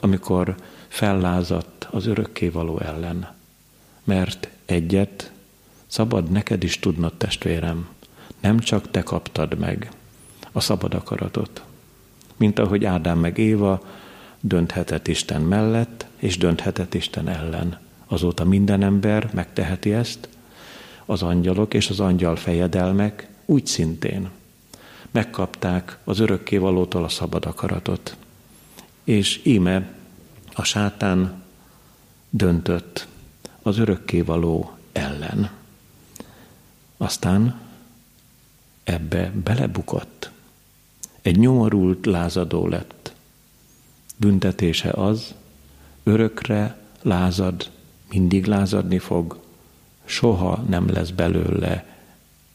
[0.00, 0.54] amikor
[0.88, 3.34] fellázadt az örökkévaló ellen?
[4.04, 5.32] Mert egyet
[5.86, 7.88] szabad neked is tudnod, testvérem,
[8.40, 9.90] nem csak te kaptad meg
[10.52, 11.64] a szabad akaratot,
[12.36, 13.82] mint ahogy Ádám meg Éva
[14.40, 17.78] dönthetett Isten mellett, és dönthetett Isten ellen.
[18.06, 20.28] Azóta minden ember megteheti ezt,
[21.04, 24.30] az angyalok és az angyal fejedelmek úgy szintén
[25.14, 28.16] megkapták az örökkévalótól a szabad akaratot.
[29.04, 29.92] És íme
[30.54, 31.42] a sátán
[32.30, 33.06] döntött
[33.64, 35.50] az örökkévaló ellen.
[36.96, 37.60] Aztán
[38.84, 40.30] ebbe belebukott.
[41.22, 43.12] Egy nyomorult lázadó lett.
[44.16, 45.34] Büntetése az,
[46.02, 47.70] örökre lázad,
[48.08, 49.40] mindig lázadni fog,
[50.04, 51.96] soha nem lesz belőle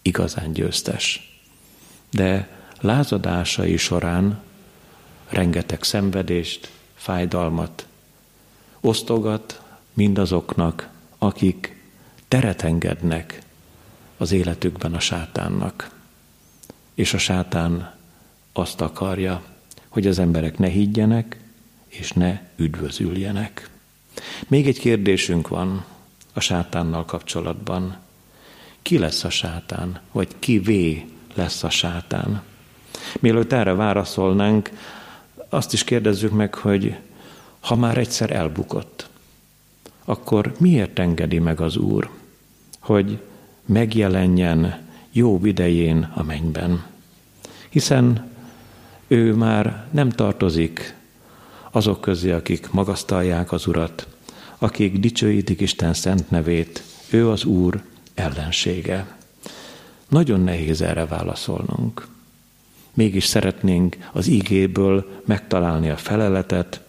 [0.02, 1.38] igazán győztes.
[2.12, 4.42] De lázadásai során
[5.30, 7.88] rengeteg szenvedést, fájdalmat
[8.80, 9.62] osztogat
[9.94, 10.90] mindazoknak,
[11.20, 11.76] akik
[12.28, 13.42] teret engednek
[14.18, 15.98] az életükben a sátánnak.
[16.94, 17.96] És a sátán
[18.54, 19.44] azt akarja,
[19.88, 21.40] hogy az emberek ne higgyenek,
[21.88, 23.70] és ne üdvözüljenek.
[24.48, 25.86] Még egy kérdésünk van
[26.34, 27.98] a sátánnal kapcsolatban.
[28.82, 32.42] Ki lesz a sátán, vagy ki vé lesz a sátán?
[33.20, 34.70] Mielőtt erre válaszolnánk,
[35.50, 36.96] azt is kérdezzük meg, hogy
[37.60, 39.10] ha már egyszer elbukott,
[40.06, 42.10] akkor miért engedi meg az Úr,
[42.80, 43.20] hogy
[43.66, 44.82] megjelenjen
[45.12, 46.84] jó idején a mennyben?
[47.70, 48.32] Hiszen
[49.08, 50.96] ő már nem tartozik
[51.72, 54.08] azok közé, akik magasztalják az Urat,
[54.58, 57.82] akik dicsőítik Isten szent nevét, ő az Úr
[58.14, 59.18] ellensége.
[60.08, 62.08] Nagyon nehéz erre válaszolnunk.
[62.94, 66.82] Mégis szeretnénk az igéből megtalálni a feleletet,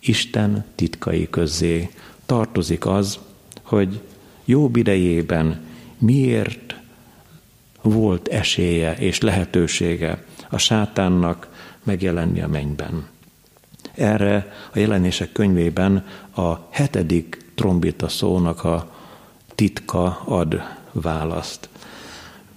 [0.00, 1.90] Isten titkai közé
[2.26, 3.18] tartozik az,
[3.62, 4.00] hogy
[4.44, 5.64] jobb idejében
[5.98, 6.76] miért
[7.82, 11.48] volt esélye és lehetősége a sátánnak
[11.82, 13.06] megjelenni a mennyben.
[13.94, 18.94] Erre a jelenések könyvében a hetedik trombita szónak a
[19.54, 20.62] titka ad
[20.92, 21.68] választ.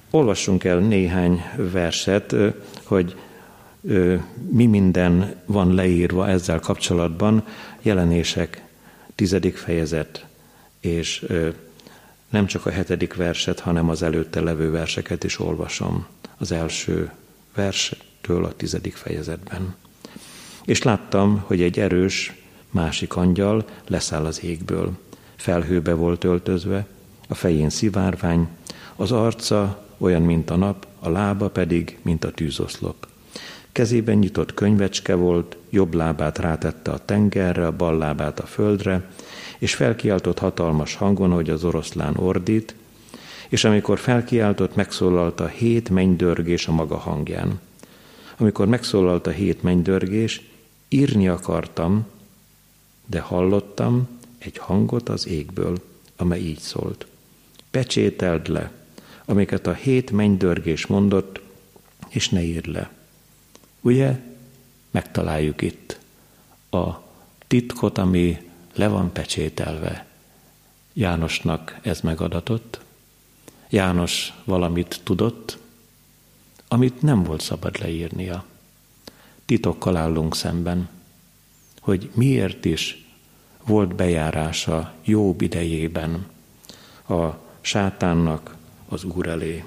[0.10, 2.36] Olvassunk el néhány verset,
[2.84, 3.16] hogy
[4.50, 7.44] mi minden van leírva ezzel kapcsolatban,
[7.82, 8.64] jelenések
[9.20, 10.26] tizedik fejezet,
[10.80, 11.26] és
[12.30, 17.12] nem csak a hetedik verset, hanem az előtte levő verseket is olvasom az első
[17.56, 19.76] verstől a tizedik fejezetben.
[20.66, 22.34] És láttam, hogy egy erős
[22.70, 24.98] másik angyal leszáll az égből.
[25.36, 26.88] Felhőbe volt öltözve,
[27.28, 28.48] a fején szivárvány,
[28.96, 33.08] az arca olyan, mint a nap, a lába pedig, mint a tűzoszlop.
[33.80, 39.10] Kezében nyitott könyvecske volt, jobb lábát rátette a tengerre, a bal lábát a földre,
[39.58, 42.76] és felkiáltott hatalmas hangon, hogy az oroszlán ordít,
[43.50, 47.60] és amikor felkiáltott, megszólalt a hét mennydörgés a maga hangján.
[48.38, 50.42] Amikor megszólalt a hét mennydörgés,
[50.90, 52.06] írni akartam,
[53.06, 55.78] de hallottam egy hangot az égből,
[56.18, 57.06] amely így szólt.
[57.72, 58.72] Pecsételd le,
[59.26, 61.42] amiket a hét mennydörgés mondott,
[62.10, 62.98] és ne írd le.
[63.82, 64.20] Ugye?
[64.92, 66.00] Megtaláljuk itt
[66.70, 66.88] a
[67.48, 70.06] titkot, ami le van pecsételve.
[70.94, 72.80] Jánosnak ez megadatott.
[73.70, 75.58] János valamit tudott,
[76.68, 78.46] amit nem volt szabad leírnia.
[79.46, 80.90] Titokkal állunk szemben,
[81.80, 83.06] hogy miért is
[83.66, 86.28] volt bejárása jobb idejében
[87.08, 87.28] a
[87.62, 88.56] sátánnak
[88.90, 89.64] az Úr elé.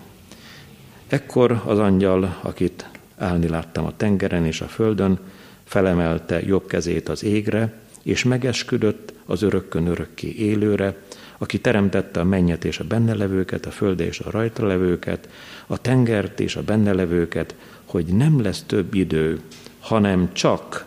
[1.06, 2.88] Ekkor az angyal, akit
[3.22, 5.18] állni láttam a tengeren és a földön,
[5.64, 10.96] felemelte jobb kezét az égre, és megesküdött az örökkön örökké élőre,
[11.38, 15.28] aki teremtette a mennyet és a benne levőket, a föld és a rajta levőket,
[15.66, 17.54] a tengert és a benne levőket,
[17.84, 19.40] hogy nem lesz több idő,
[19.80, 20.86] hanem csak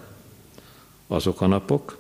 [1.08, 1.98] azok a napok,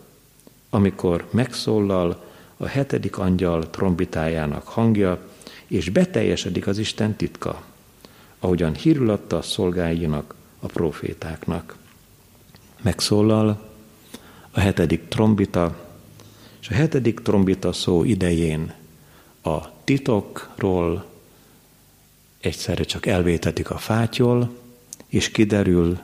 [0.69, 2.23] amikor megszólal
[2.57, 5.19] a hetedik angyal trombitájának hangja,
[5.67, 7.63] és beteljesedik az Isten titka,
[8.45, 11.77] ahogyan hírül adta a szolgáinak, a profétáknak.
[12.81, 13.69] Megszólal
[14.51, 15.85] a hetedik trombita,
[16.61, 18.73] és a hetedik trombita szó idején
[19.41, 21.05] a titokról
[22.39, 24.57] egyszerre csak elvétetik a fátyol,
[25.07, 25.99] és kiderül,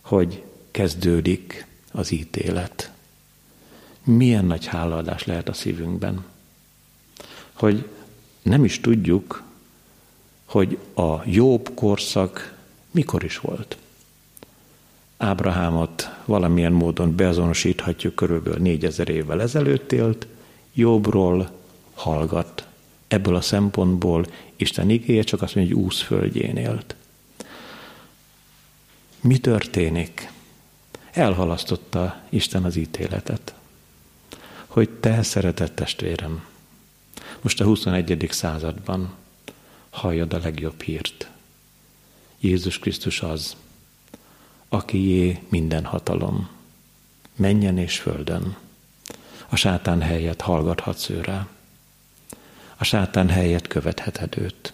[0.00, 2.90] hogy kezdődik az ítélet.
[4.04, 6.24] Milyen nagy hálaadás lehet a szívünkben,
[7.52, 7.88] hogy
[8.42, 9.45] nem is tudjuk,
[10.56, 12.54] hogy a jobb korszak
[12.90, 13.76] mikor is volt.
[15.16, 20.26] Ábrahámot valamilyen módon beazonosíthatjuk körülbelül négyezer évvel ezelőtt élt,
[20.74, 21.50] jobbról
[21.94, 22.66] hallgat.
[23.08, 24.26] Ebből a szempontból
[24.56, 26.94] Isten igéje csak azt mondja, hogy úsz földjén élt.
[29.20, 30.32] Mi történik?
[31.12, 33.54] Elhalasztotta Isten az ítéletet.
[34.66, 36.44] Hogy te, szeretett testvérem,
[37.40, 38.26] most a 21.
[38.30, 39.14] században
[39.96, 41.30] halljad a legjobb hírt.
[42.40, 43.56] Jézus Krisztus az,
[44.68, 46.48] akié minden hatalom,
[47.36, 48.56] menjen és földön.
[49.48, 51.46] A sátán helyett hallgathatsz őre.
[52.76, 54.72] a sátán helyet követheted őt.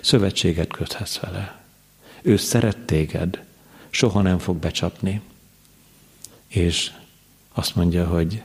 [0.00, 1.62] Szövetséget köthetsz vele.
[2.22, 3.44] Ő szeret téged,
[3.90, 5.20] soha nem fog becsapni.
[6.46, 6.92] És
[7.52, 8.42] azt mondja, hogy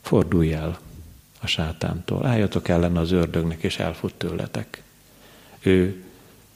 [0.00, 0.78] fordulj el
[1.40, 4.83] a sátántól, álljatok ellen az ördögnek, és elfut tőletek.
[5.64, 6.04] Ő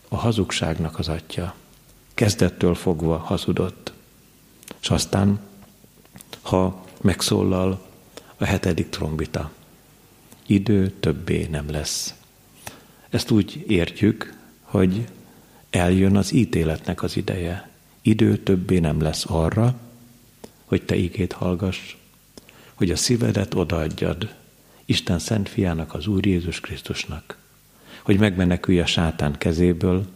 [0.08, 1.54] a hazugságnak az atya.
[2.14, 3.92] Kezdettől fogva hazudott.
[4.80, 5.40] És aztán,
[6.42, 7.86] ha megszólal
[8.36, 9.50] a hetedik trombita,
[10.46, 12.14] idő többé nem lesz.
[13.10, 15.08] Ezt úgy értjük, hogy
[15.70, 17.70] eljön az ítéletnek az ideje.
[18.02, 19.74] Idő többé nem lesz arra,
[20.64, 21.96] hogy te igét hallgass,
[22.74, 24.34] hogy a szívedet odaadjad
[24.84, 27.37] Isten szent fiának, az Úr Jézus Krisztusnak,
[28.08, 30.06] hogy megmenekülj a sátán kezéből,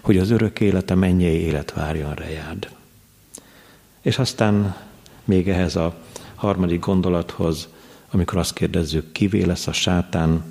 [0.00, 2.68] hogy az örök élete mennyei élet várjon rejád.
[4.00, 4.76] És aztán
[5.24, 5.94] még ehhez a
[6.34, 7.68] harmadik gondolathoz,
[8.10, 10.42] amikor azt kérdezzük, kivé lesz a sátán,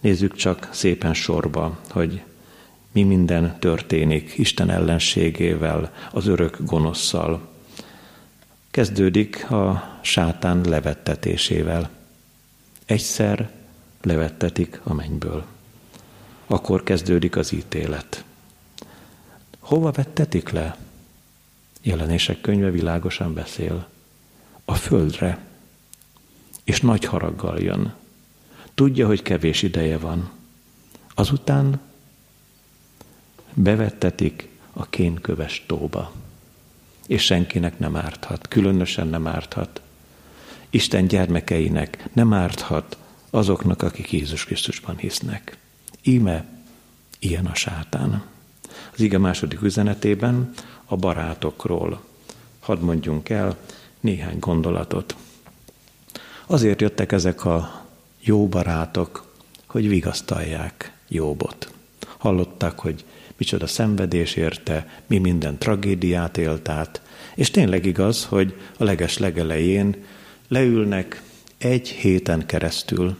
[0.00, 2.22] nézzük csak szépen sorba, hogy
[2.92, 7.48] mi minden történik Isten ellenségével, az örök gonoszszal.
[8.70, 11.90] Kezdődik a sátán levettetésével.
[12.86, 13.50] Egyszer
[14.02, 15.54] levettetik a mennyből.
[16.46, 18.24] Akkor kezdődik az ítélet.
[19.58, 20.76] Hova vettetik le?
[21.82, 23.88] Jelenések könyve világosan beszél.
[24.64, 25.38] A földre.
[26.64, 27.94] És nagy haraggal jön.
[28.74, 30.30] Tudja, hogy kevés ideje van.
[31.14, 31.80] Azután
[33.54, 36.12] bevettetik a kénköves tóba.
[37.06, 39.80] És senkinek nem árthat, különösen nem árthat.
[40.70, 42.96] Isten gyermekeinek nem árthat
[43.30, 45.58] azoknak, akik Jézus Krisztusban hisznek.
[46.06, 46.44] Íme
[47.18, 48.24] ilyen a sátán.
[48.92, 50.52] Az ige második üzenetében
[50.84, 52.04] a barátokról.
[52.60, 53.56] Hadd mondjunk el
[54.00, 55.16] néhány gondolatot.
[56.46, 57.84] Azért jöttek ezek a
[58.20, 59.32] jó barátok,
[59.66, 61.72] hogy vigasztalják Jóbot.
[62.18, 63.04] Hallották, hogy
[63.36, 67.02] micsoda szenvedés érte, mi minden tragédiát élt át,
[67.34, 70.04] és tényleg igaz, hogy a leges legelején
[70.48, 71.22] leülnek
[71.58, 73.16] egy héten keresztül,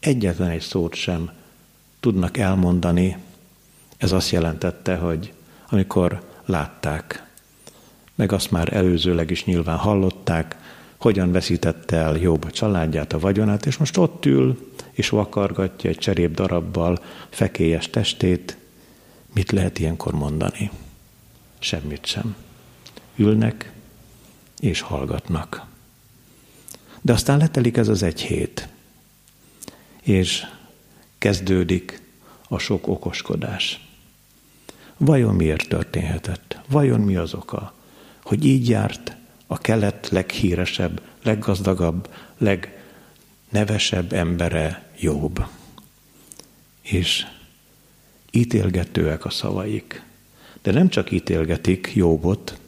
[0.00, 1.30] egyetlen egy szót sem
[2.02, 3.16] tudnak elmondani.
[3.96, 5.32] Ez azt jelentette, hogy
[5.68, 7.26] amikor látták,
[8.14, 10.56] meg azt már előzőleg is nyilván hallották,
[10.96, 16.34] hogyan veszítette el jobb családját, a vagyonát, és most ott ül, és vakargatja egy cserép
[16.34, 18.56] darabbal fekélyes testét.
[19.34, 20.70] Mit lehet ilyenkor mondani?
[21.58, 22.36] Semmit sem.
[23.16, 23.72] Ülnek
[24.60, 25.66] és hallgatnak.
[27.00, 28.68] De aztán letelik ez az egy hét,
[30.02, 30.46] és
[31.22, 32.02] kezdődik
[32.48, 33.88] a sok okoskodás.
[34.96, 36.60] Vajon miért történhetett?
[36.68, 37.74] Vajon mi az oka,
[38.22, 39.16] hogy így járt
[39.46, 42.08] a kelet leghíresebb, leggazdagabb,
[42.38, 45.46] legnevesebb embere Jobb?
[46.80, 47.26] És
[48.30, 50.02] ítélgetőek a szavaik.
[50.62, 52.58] De nem csak ítélgetik Jobbot,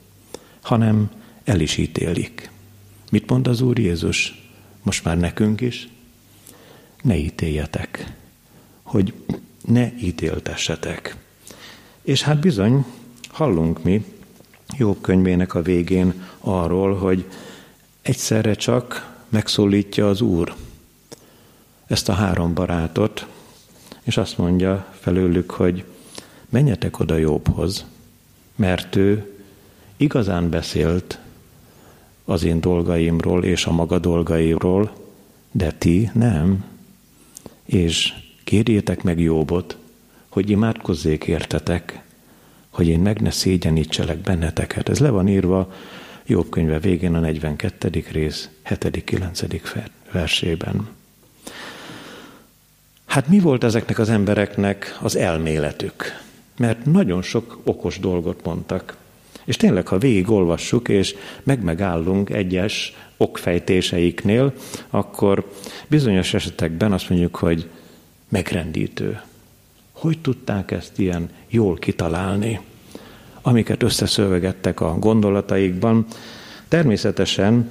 [0.60, 1.10] hanem
[1.44, 2.50] el is ítélik.
[3.10, 4.48] Mit mond az Úr Jézus?
[4.82, 5.88] Most már nekünk is?
[7.02, 8.22] Ne ítéljetek,
[8.94, 9.12] hogy
[9.64, 11.16] ne ítéltessetek.
[12.02, 12.84] És hát bizony,
[13.28, 14.04] hallunk mi
[14.78, 17.24] Jobb könyvének a végén arról, hogy
[18.02, 20.54] egyszerre csak megszólítja az Úr
[21.86, 23.26] ezt a három barátot,
[24.02, 25.84] és azt mondja felőlük, hogy
[26.48, 27.84] menjetek oda Jobbhoz,
[28.56, 29.38] mert ő
[29.96, 31.18] igazán beszélt
[32.24, 34.92] az én dolgaimról és a maga dolgairól,
[35.50, 36.64] de ti nem.
[37.64, 38.23] És
[38.54, 39.76] kérjétek meg Jobbot,
[40.28, 42.02] hogy imádkozzék értetek,
[42.70, 44.88] hogy én meg ne szégyenítselek benneteket.
[44.88, 45.72] Ez le van írva
[46.26, 48.04] Jobb könyve végén a 42.
[48.12, 49.88] rész 7.-9.
[50.12, 50.88] versében.
[53.06, 56.20] Hát mi volt ezeknek az embereknek az elméletük?
[56.56, 58.96] Mert nagyon sok okos dolgot mondtak.
[59.44, 64.52] És tényleg, ha végigolvassuk és megmegállunk egyes okfejtéseiknél,
[64.90, 65.50] akkor
[65.88, 67.68] bizonyos esetekben azt mondjuk, hogy
[68.34, 69.20] megrendítő.
[69.92, 72.60] Hogy tudták ezt ilyen jól kitalálni?
[73.42, 76.06] Amiket összeszövegettek a gondolataikban,
[76.68, 77.70] természetesen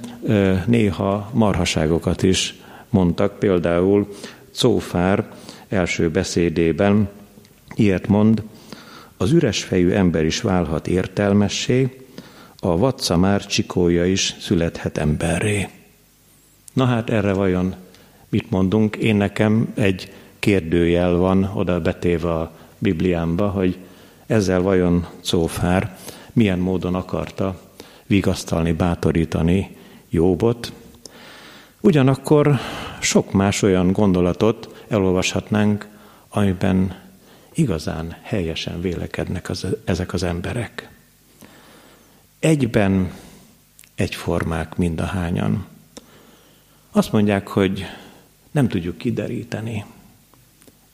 [0.66, 2.54] néha marhaságokat is
[2.88, 4.14] mondtak, például
[4.52, 5.32] Cófár
[5.68, 7.08] első beszédében
[7.74, 8.42] ilyet mond,
[9.16, 12.06] az üres fejű ember is válhat értelmessé,
[12.58, 15.68] a vadszamár csikója is születhet emberré.
[16.72, 17.74] Na hát erre vajon
[18.28, 18.96] mit mondunk?
[18.96, 20.12] Én nekem egy
[20.44, 23.78] kérdőjel van oda betéve a Bibliámba, hogy
[24.26, 25.96] ezzel vajon Cófár
[26.32, 27.60] milyen módon akarta
[28.06, 29.76] vigasztalni, bátorítani
[30.08, 30.72] Jóbot.
[31.80, 32.58] Ugyanakkor
[33.00, 35.88] sok más olyan gondolatot elolvashatnánk,
[36.28, 37.00] amiben
[37.54, 40.88] igazán helyesen vélekednek az, ezek az emberek.
[42.38, 43.12] Egyben
[43.94, 45.66] egyformák mind a hányan.
[46.90, 47.84] Azt mondják, hogy
[48.50, 49.84] nem tudjuk kideríteni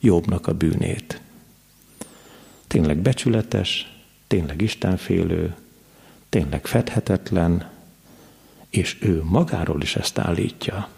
[0.01, 1.21] jobbnak a bűnét.
[2.67, 5.55] Tényleg becsületes, tényleg istenfélő,
[6.29, 7.69] tényleg fedhetetlen,
[8.69, 10.89] és ő magáról is ezt állítja.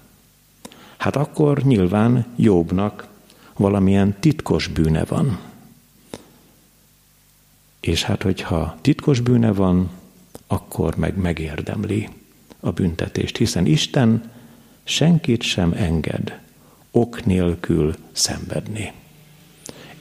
[0.97, 3.07] Hát akkor nyilván jobbnak
[3.57, 5.39] valamilyen titkos bűne van.
[7.79, 9.89] És hát, hogyha titkos bűne van,
[10.47, 12.09] akkor meg megérdemli
[12.59, 14.31] a büntetést, hiszen Isten
[14.83, 16.39] senkit sem enged
[16.95, 18.91] ok nélkül szenvedni.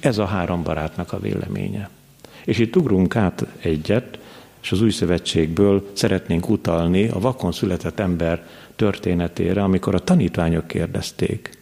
[0.01, 1.90] Ez a három barátnak a véleménye.
[2.45, 4.18] És itt ugrunk át egyet,
[4.62, 11.61] és az új szövetségből szeretnénk utalni a vakon született ember történetére, amikor a tanítványok kérdezték,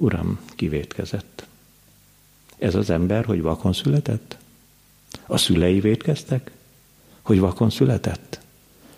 [0.00, 1.46] Uram, kivétkezett.
[2.58, 4.36] Ez az ember, hogy vakon született?
[5.26, 6.50] A szülei vétkeztek,
[7.22, 8.40] hogy vakon született?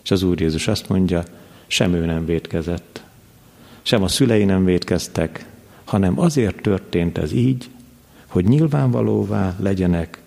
[0.03, 1.25] És az Úr Jézus azt mondja,
[1.67, 3.03] sem ő nem vétkezett,
[3.83, 5.47] sem a szülei nem vétkeztek,
[5.85, 7.71] hanem azért történt ez így,
[8.27, 10.23] hogy nyilvánvalóvá legyenek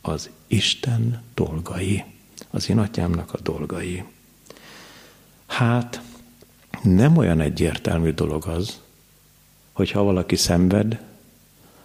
[0.00, 2.04] az Isten dolgai,
[2.50, 4.04] az én atyámnak a dolgai.
[5.46, 6.00] Hát
[6.82, 8.80] nem olyan egyértelmű dolog az,
[9.72, 11.00] hogyha valaki szenved,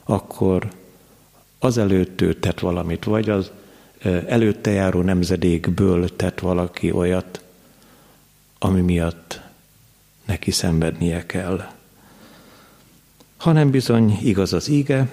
[0.04, 0.72] akkor
[1.60, 3.52] azelőtt ő tett valamit, vagy az
[4.28, 7.44] előtte járó nemzedékből tett valaki olyat,
[8.60, 9.42] ami miatt
[10.26, 11.70] neki szenvednie kell.
[13.38, 15.10] Hanem bizony igaz az íge,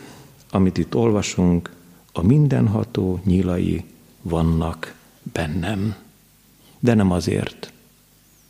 [0.51, 1.75] amit itt olvasunk,
[2.13, 3.85] a mindenható nyilai
[4.23, 5.95] vannak bennem.
[6.79, 7.73] De nem azért,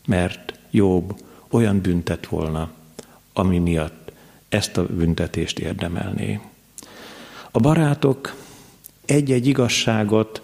[0.06, 2.70] mert Jobb olyan büntet volna,
[3.32, 4.12] ami miatt
[4.48, 6.40] ezt a büntetést érdemelné.
[7.50, 8.36] A barátok
[9.04, 10.42] egy-egy igazságot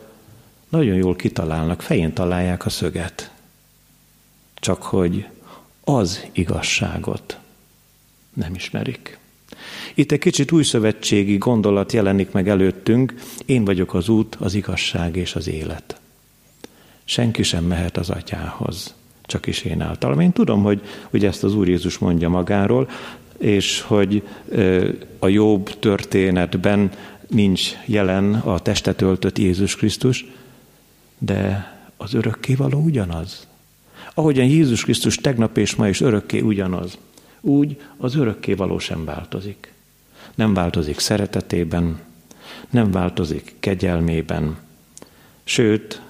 [0.69, 3.31] nagyon jól kitalálnak, fején találják a szöget.
[4.55, 5.27] Csak hogy
[5.89, 7.39] az igazságot
[8.33, 9.19] nem ismerik.
[9.95, 13.15] Itt egy kicsit új szövetségi gondolat jelenik meg előttünk,
[13.45, 16.01] én vagyok az út, az igazság és az élet.
[17.05, 20.21] Senki sem mehet az atyához, csak is én általam.
[20.21, 20.81] Én tudom, hogy,
[21.11, 22.91] hogy ezt az Úr Jézus mondja magáról,
[23.39, 24.23] és hogy
[25.19, 26.91] a jobb történetben
[27.27, 30.27] nincs jelen a testet öltött Jézus Krisztus,
[31.19, 33.47] de az örökkévaló ugyanaz.
[34.19, 36.99] Ahogyan Jézus Krisztus tegnap és ma is örökké ugyanaz,
[37.41, 39.73] úgy az örökkévaló sem változik.
[40.35, 42.01] Nem változik szeretetében,
[42.71, 44.57] nem változik kegyelmében,
[45.45, 46.03] sőt,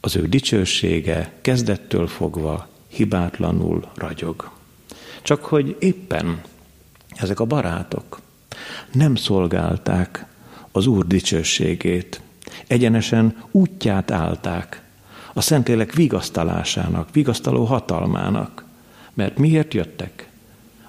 [0.00, 4.50] az ő dicsősége kezdettől fogva hibátlanul ragyog.
[5.22, 6.42] Csak hogy éppen
[7.08, 8.20] ezek a barátok
[8.92, 10.26] nem szolgálták
[10.72, 12.20] az Úr dicsőségét,
[12.66, 14.83] egyenesen útját állták
[15.34, 18.64] a Szentlélek vigasztalásának, vigasztaló hatalmának.
[19.14, 20.28] Mert miért jöttek?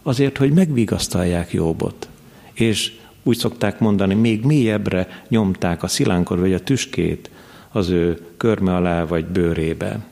[0.02, 2.08] Azért, hogy megvigasztalják Jobbot.
[2.54, 2.93] És
[3.24, 7.30] úgy szokták mondani, még mélyebbre nyomták a szilánkor vagy a tüskét
[7.72, 10.06] az ő körme alá vagy bőrébe.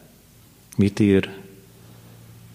[0.78, 1.30] Mit ír?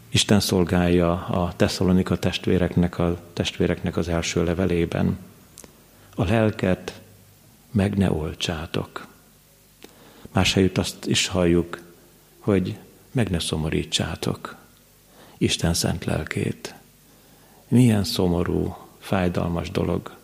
[0.08, 5.18] Isten szolgálja a Tesszalonika testvéreknek, a testvéreknek az első levelében.
[6.14, 7.00] A lelket
[7.70, 9.06] meg ne olcsátok.
[10.32, 11.82] Más helyütt azt is halljuk,
[12.38, 12.78] hogy
[13.12, 14.56] meg ne szomorítsátok
[15.38, 16.74] Isten szent lelkét.
[17.68, 20.16] Milyen szomorú, fájdalmas dolog,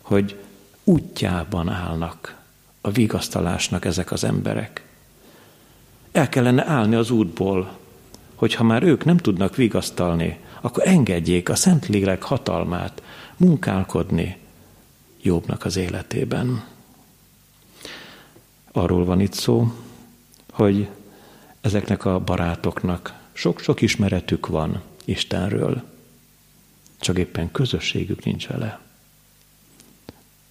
[0.00, 0.38] hogy
[0.84, 2.36] útjában állnak
[2.80, 4.86] a vigasztalásnak ezek az emberek.
[6.12, 7.78] El kellene állni az útból,
[8.34, 13.02] hogyha már ők nem tudnak vigasztalni, akkor engedjék a Szentlélek hatalmát
[13.36, 14.36] munkálkodni
[15.22, 16.64] jobbnak az életében.
[18.72, 19.72] Arról van itt szó,
[20.50, 20.88] hogy
[21.60, 25.82] ezeknek a barátoknak sok-sok ismeretük van Istenről,
[26.98, 28.80] csak éppen közösségük nincs vele.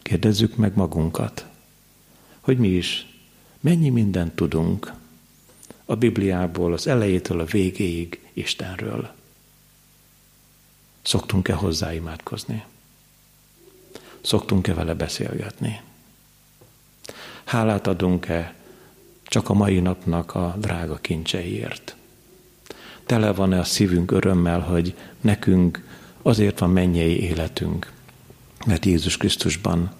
[0.02, 1.46] Kérdezzük meg magunkat,
[2.40, 3.08] hogy mi is
[3.60, 4.94] mennyi mindent tudunk
[5.86, 9.12] a Bibliából az elejétől a végéig Istenről.
[11.02, 12.64] Szoktunk-e hozzá imádkozni?
[14.22, 15.82] Szoktunk-e vele beszélgetni?
[17.48, 18.54] Hálát adunk-e
[19.24, 21.96] csak a mai napnak a drága kincseiért?
[23.06, 25.84] Tele van-e a szívünk örömmel, hogy nekünk
[26.22, 27.92] azért van mennyei életünk,
[28.66, 29.92] mert Jézus Krisztusban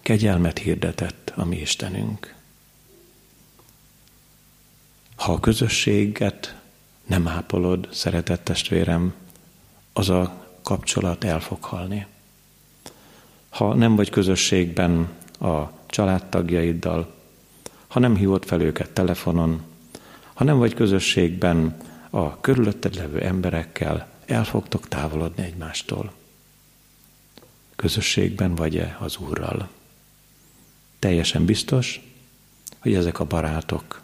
[0.00, 2.34] kegyelmet hirdetett a mi Istenünk.
[5.16, 6.56] Ha a közösséget
[7.04, 9.14] nem ápolod, szeretett testvérem,
[9.92, 12.06] az a kapcsolat el fog halni.
[13.48, 15.08] Ha nem vagy közösségben
[15.40, 17.14] a családtagjaiddal,
[17.86, 19.62] ha nem hívod fel őket telefonon,
[20.34, 21.76] ha nem vagy közösségben
[22.10, 26.12] a körülötted levő emberekkel, el fogtok távolodni egymástól.
[27.76, 29.68] Közösségben vagy-e az Úrral?
[30.98, 32.00] Teljesen biztos,
[32.78, 34.02] hogy ezek a barátok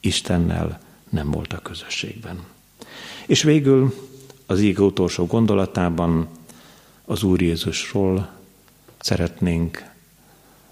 [0.00, 2.44] Istennel nem voltak közösségben.
[3.26, 3.94] És végül
[4.46, 6.28] az íg utolsó gondolatában
[7.04, 8.30] az Úr Jézusról
[8.98, 9.89] szeretnénk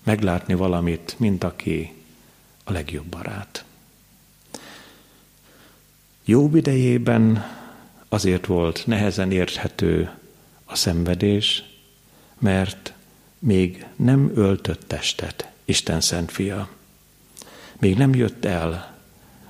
[0.08, 1.92] meglátni valamit, mint aki
[2.64, 3.64] a legjobb barát.
[6.24, 7.44] Jobb idejében
[8.08, 10.10] azért volt nehezen érthető
[10.64, 11.64] a szenvedés,
[12.38, 12.92] mert
[13.38, 16.68] még nem öltött testet Isten Szent Fia.
[17.78, 18.96] Még nem jött el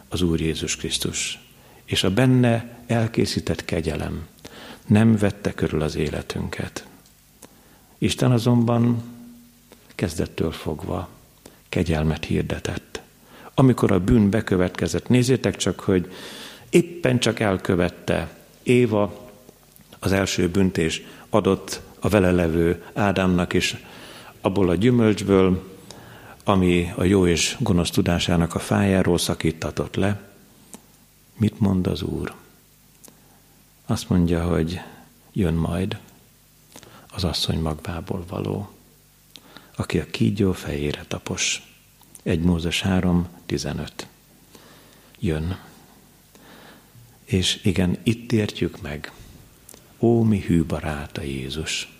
[0.08, 1.38] az Úr Jézus Krisztus,
[1.84, 4.26] és a benne elkészített kegyelem
[4.86, 6.86] nem vette körül az életünket.
[7.98, 9.16] Isten azonban
[9.98, 11.08] kezdettől fogva
[11.68, 13.00] kegyelmet hirdetett.
[13.54, 16.12] Amikor a bűn bekövetkezett, nézzétek csak, hogy
[16.70, 19.30] éppen csak elkövette Éva
[19.98, 23.76] az első büntés adott a vele levő Ádámnak is
[24.40, 25.76] abból a gyümölcsből,
[26.44, 30.30] ami a jó és gonosz tudásának a fájáról szakítatott le.
[31.36, 32.34] Mit mond az Úr?
[33.86, 34.80] Azt mondja, hogy
[35.32, 35.98] jön majd
[37.14, 38.70] az asszony magvából való,
[39.78, 41.62] aki a kígyó fejére tapos.
[42.22, 44.06] 1 Mózes 3, 15.
[45.18, 45.58] Jön.
[47.24, 49.12] És igen, itt értjük meg,
[49.98, 51.98] ó, mi hű baráta Jézus.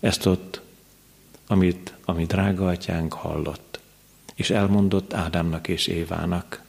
[0.00, 0.60] Ezt ott,
[1.46, 3.80] amit, amit drága atyánk hallott,
[4.34, 6.62] és elmondott Ádámnak és Évának.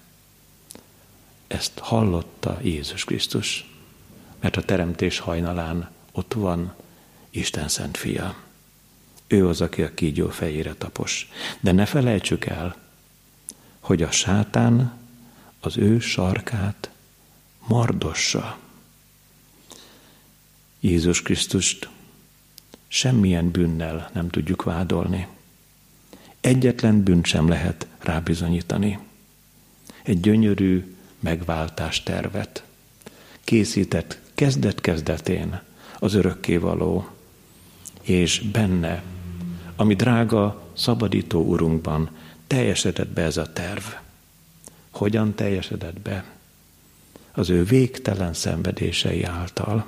[1.48, 3.70] Ezt hallotta Jézus Krisztus,
[4.40, 6.74] mert a teremtés hajnalán ott van
[7.30, 8.50] Isten szent fia.
[9.32, 11.30] Ő az, aki a kígyó fejére tapos.
[11.60, 12.76] De ne felejtsük el,
[13.80, 14.98] hogy a sátán
[15.60, 16.90] az ő sarkát
[17.68, 18.58] mardossa.
[20.80, 21.90] Jézus Krisztust
[22.88, 25.28] semmilyen bűnnel nem tudjuk vádolni.
[26.42, 29.00] Egyetlen bűn sem lehet rábizonyítani.
[30.04, 32.64] Egy gyönyörű megváltás tervet
[33.44, 35.62] készített kezdet-kezdetén
[36.00, 37.08] az örökkévaló,
[38.02, 39.04] és benne,
[39.82, 42.10] ami drága szabadító urunkban
[42.48, 43.84] teljesedett be ez a terv.
[44.92, 46.26] Hogyan teljesedett be?
[47.32, 49.86] Az ő végtelen szenvedései által.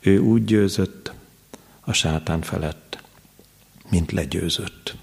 [0.00, 1.12] Ő úgy győzött
[1.80, 3.02] a sátán felett,
[3.90, 4.94] mint legyőzött.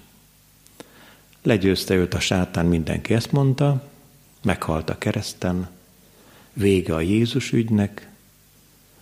[1.42, 3.88] Legyőzte őt a sátán, mindenki ezt mondta,
[4.42, 5.68] meghalt a kereszten,
[6.52, 8.08] vége a Jézus ügynek,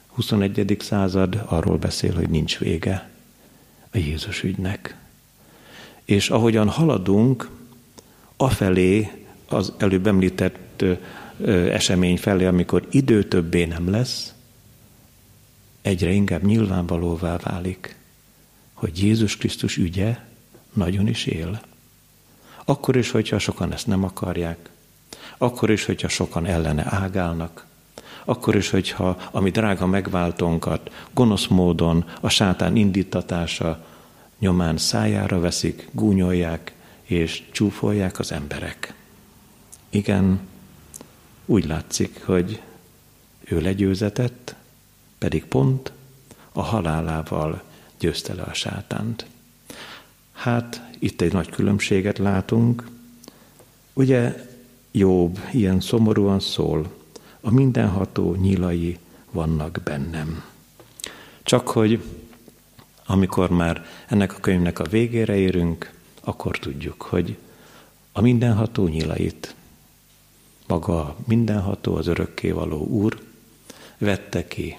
[0.06, 0.76] 21.
[0.80, 3.09] század arról beszél, hogy nincs vége
[3.92, 4.96] a Jézus ügynek.
[6.04, 7.50] És ahogyan haladunk,
[8.36, 9.10] afelé,
[9.48, 10.84] az előbb említett
[11.46, 14.34] esemény felé, amikor idő többé nem lesz,
[15.82, 17.96] egyre inkább nyilvánvalóvá válik,
[18.72, 20.18] hogy Jézus Krisztus ügye
[20.72, 21.60] nagyon is él.
[22.64, 24.70] Akkor is, hogyha sokan ezt nem akarják,
[25.38, 27.66] akkor is, hogyha sokan ellene ágálnak,
[28.24, 33.84] akkor is, hogyha a mi drága megváltónkat gonosz módon a sátán indítatása
[34.38, 38.94] nyomán szájára veszik, gúnyolják és csúfolják az emberek.
[39.90, 40.40] Igen,
[41.46, 42.60] úgy látszik, hogy
[43.44, 44.54] ő legyőzetett,
[45.18, 45.92] pedig pont
[46.52, 47.62] a halálával
[47.98, 49.26] győzte le a sátánt.
[50.32, 52.88] Hát itt egy nagy különbséget látunk.
[53.92, 54.48] Ugye
[54.92, 56.92] Jobb ilyen szomorúan szól,
[57.40, 58.98] a mindenható nyilai
[59.30, 60.44] vannak bennem.
[61.42, 62.02] Csak hogy
[63.06, 65.92] amikor már ennek a könyvnek a végére érünk,
[66.24, 67.36] akkor tudjuk, hogy
[68.12, 69.54] a mindenható nyilait
[70.66, 73.18] maga mindenható, az örökkévaló Úr
[73.98, 74.78] vette ki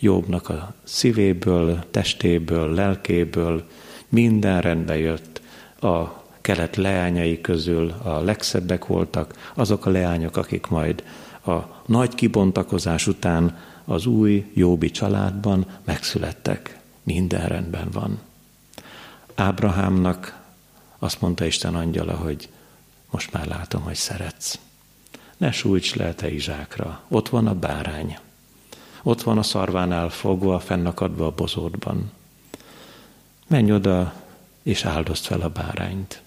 [0.00, 3.68] Jobbnak a szívéből, testéből, lelkéből,
[4.08, 5.40] minden rendbe jött
[5.80, 11.04] a kelet leányai közül a legszebbek voltak, azok a leányok, akik majd
[11.48, 16.78] a nagy kibontakozás után az új Jóbi családban megszülettek.
[17.02, 18.18] Minden rendben van.
[19.34, 20.44] Ábrahámnak
[20.98, 22.48] azt mondta Isten angyala, hogy
[23.10, 24.58] most már látom, hogy szeretsz.
[25.36, 28.18] Ne sújts le te Izsákra, ott van a bárány.
[29.02, 32.10] Ott van a szarvánál fogva, fennakadva a bozótban.
[33.46, 34.14] Menj oda,
[34.62, 36.22] és áldozd fel a bárányt.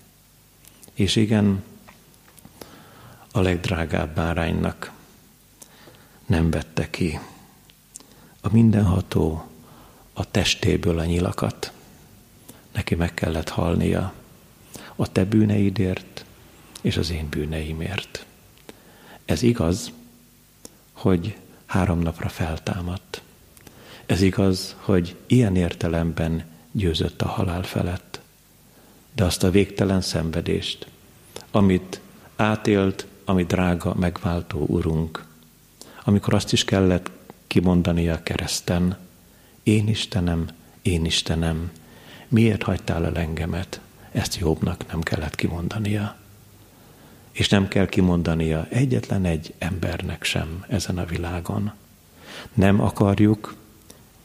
[0.94, 1.64] És igen,
[3.32, 4.92] a legdrágább báránynak
[6.30, 7.20] nem vette ki
[8.42, 9.46] a mindenható
[10.14, 11.72] a testéből a nyilakat.
[12.72, 14.14] Neki meg kellett halnia
[14.96, 16.26] a te bűneidért
[16.82, 18.26] és az én bűneimért.
[19.26, 19.92] Ez igaz,
[20.92, 23.22] hogy három napra feltámadt.
[24.06, 28.20] Ez igaz, hogy ilyen értelemben győzött a halál felett.
[29.16, 30.88] De azt a végtelen szenvedést,
[31.52, 32.02] amit
[32.36, 35.28] átélt, ami drága, megváltó Urunk,
[36.10, 37.12] amikor azt is kellett
[37.48, 38.98] kimondani a kereszten,
[39.64, 40.48] én Istenem,
[40.82, 41.72] én Istenem,
[42.28, 43.80] miért hagytál el engemet?
[44.12, 46.18] Ezt jobbnak nem kellett kimondania.
[47.32, 51.72] És nem kell kimondania egyetlen egy embernek sem ezen a világon.
[52.54, 53.56] Nem akarjuk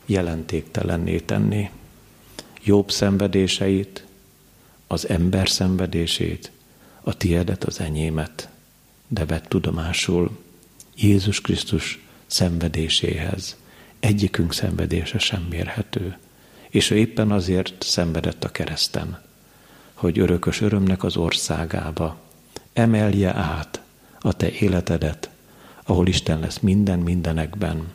[0.06, 1.70] jelentéktelenné tenni
[2.62, 4.04] jobb szenvedéseit,
[4.86, 6.50] az ember szenvedését,
[7.02, 8.48] a tiedet, az enyémet,
[9.08, 10.42] de vett tudomásul
[10.96, 13.56] Jézus Krisztus szenvedéséhez.
[14.00, 16.18] Egyikünk szenvedése sem mérhető.
[16.68, 19.22] És ő éppen azért szenvedett a kereszten,
[19.94, 22.20] hogy örökös örömnek az országába
[22.72, 23.80] emelje át
[24.20, 25.30] a te életedet,
[25.84, 27.92] ahol Isten lesz minden mindenekben,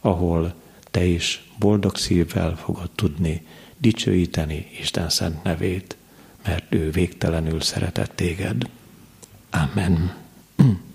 [0.00, 0.54] ahol
[0.90, 3.46] te is boldog szívvel fogod tudni
[3.78, 5.96] dicsőíteni Isten szent nevét,
[6.44, 8.68] mert ő végtelenül szeretett téged.
[9.50, 10.16] Amen.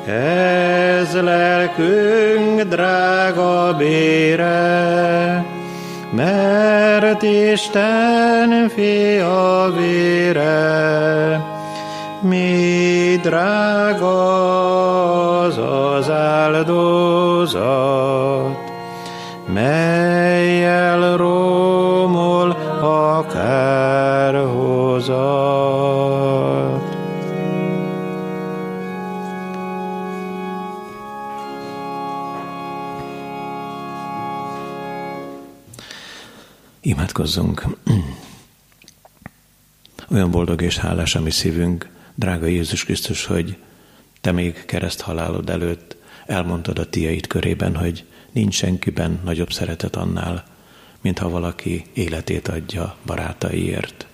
[0.07, 5.45] Ez lelkünk drága bére,
[7.11, 11.40] mert Isten fia vére,
[12.20, 14.14] mi drága
[15.40, 17.58] az az áldozat,
[19.52, 20.09] melyel
[37.20, 37.66] Imádkozzunk.
[40.12, 43.56] Olyan boldog és hálás a mi szívünk, drága Jézus Krisztus, hogy
[44.20, 45.96] te még kereszt halálod előtt
[46.26, 50.44] elmondtad a tiait körében, hogy nincs senkiben nagyobb szeretet annál,
[51.00, 54.06] mint ha valaki életét adja barátaiért.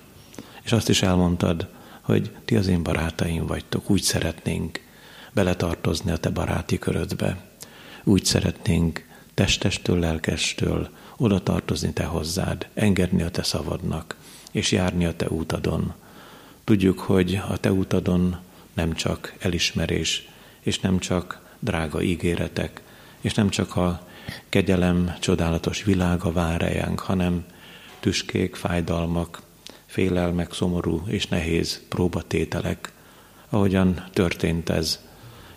[0.62, 1.68] És azt is elmondtad,
[2.00, 4.80] hogy ti az én barátaim vagytok, úgy szeretnénk
[5.32, 7.44] beletartozni a te baráti körödbe.
[8.04, 14.16] Úgy szeretnénk testestől, lelkestől oda tartozni te hozzád, engedni a te szavadnak,
[14.52, 15.94] és járni a te útadon.
[16.64, 18.36] Tudjuk, hogy a te útadon
[18.74, 20.28] nem csak elismerés,
[20.60, 22.82] és nem csak drága ígéretek,
[23.20, 24.06] és nem csak a
[24.48, 27.44] kegyelem csodálatos világa vár rejánk, hanem
[28.00, 29.42] tüskék, fájdalmak,
[29.86, 32.92] félelmek, szomorú és nehéz próbatételek,
[33.48, 35.00] ahogyan történt ez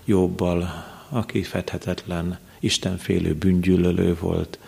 [0.05, 4.60] Jobbal, aki fedhetetlen, Istenfélő bűngyűlölő volt.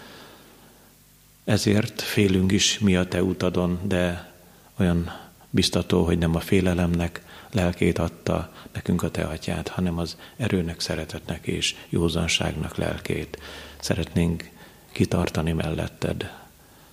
[1.43, 4.31] Ezért félünk is mi a te utadon, de
[4.77, 5.19] olyan
[5.49, 7.21] biztató, hogy nem a félelemnek
[7.51, 13.39] lelkét adta nekünk a te atyád, hanem az erőnek, szeretetnek és józanságnak lelkét.
[13.79, 14.49] Szeretnénk
[14.91, 16.31] kitartani melletted.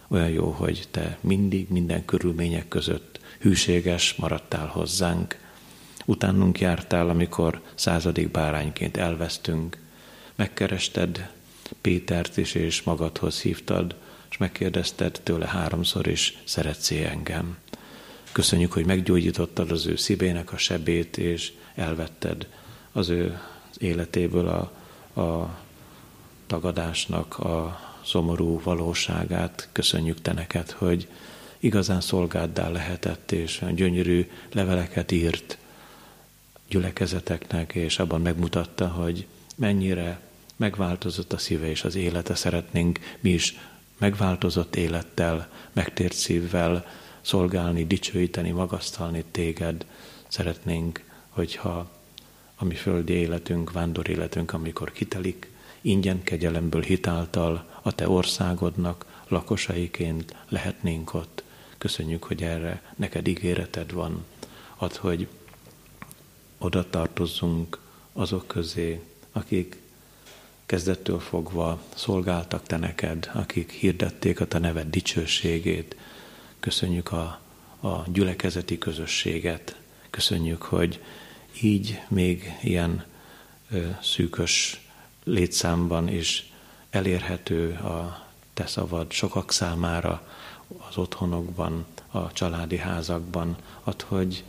[0.09, 5.39] Olyan jó, hogy te mindig, minden körülmények között hűséges maradtál hozzánk.
[6.05, 9.79] Utánunk jártál, amikor századik bárányként elvesztünk.
[10.35, 11.31] Megkerested
[11.81, 13.95] Pétert is, és magadhoz hívtad,
[14.39, 17.57] megkérdezted tőle háromszor is, szeretsz engem.
[18.33, 22.47] Köszönjük, hogy meggyógyítottad az ő szívének a sebét, és elvetted
[22.93, 23.41] az ő
[23.79, 24.61] életéből a,
[25.21, 25.59] a
[26.47, 29.69] tagadásnak a szomorú valóságát.
[29.73, 31.09] Köszönjük te neked, hogy
[31.59, 35.59] igazán szolgáddá lehetett, és gyönyörű leveleket írt
[36.69, 40.21] gyülekezeteknek, és abban megmutatta, hogy mennyire
[40.57, 42.35] megváltozott a szíve és az élete.
[42.35, 43.57] Szeretnénk mi is
[43.99, 46.87] megváltozott élettel, megtért szívvel
[47.21, 49.87] szolgálni, dicsőíteni, magasztalni téged.
[50.29, 51.91] Szeretnénk, hogyha
[52.57, 61.15] ami földi életünk, vándor életünk, amikor kitelik, ingyen kegyelemből hitáltal a Te országodnak lakosaiként lehetnénk
[61.15, 61.43] ott.
[61.79, 64.25] Köszönjük, hogy erre neked ígéreted van.
[64.77, 65.29] Ad, hogy
[66.59, 67.79] oda tartozzunk
[68.13, 69.01] azok közé,
[69.33, 69.81] akik
[70.69, 75.97] kezdettől fogva szolgáltak te neked, akik hirdették a te neved dicsőségét.
[76.61, 77.41] Köszönjük a,
[77.81, 79.77] a gyülekezeti közösséget.
[80.11, 81.03] Köszönjük, hogy
[81.63, 83.05] így még ilyen
[83.71, 84.81] ö, szűkös
[85.25, 86.53] létszámban is
[86.91, 90.29] elérhető a te szavad sokak számára
[90.89, 94.45] az otthonokban, a családi házakban, ad, hogy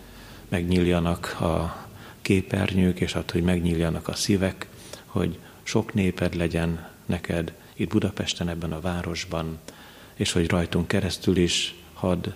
[0.47, 1.87] megnyíljanak a
[2.21, 4.67] képernyők, és ad, hogy megnyíljanak a szívek,
[5.05, 5.39] hogy
[5.69, 9.59] sok néped legyen neked itt Budapesten, ebben a városban,
[10.15, 12.27] és hogy rajtunk keresztül is hadd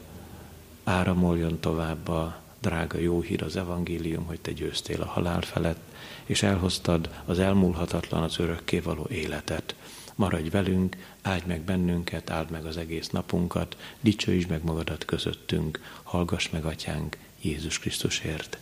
[0.84, 5.82] áramoljon tovább a drága jó hír, az evangélium, hogy te győztél a halál felett,
[6.26, 9.76] és elhoztad az elmúlhatatlan, az örökkévaló életet.
[10.16, 16.50] Maradj velünk, áldj meg bennünket, áld meg az egész napunkat, dicsőítsd meg magadat közöttünk, hallgass
[16.50, 18.58] meg, Atyánk, Jézus Krisztusért.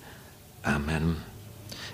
[0.63, 1.30] Amen.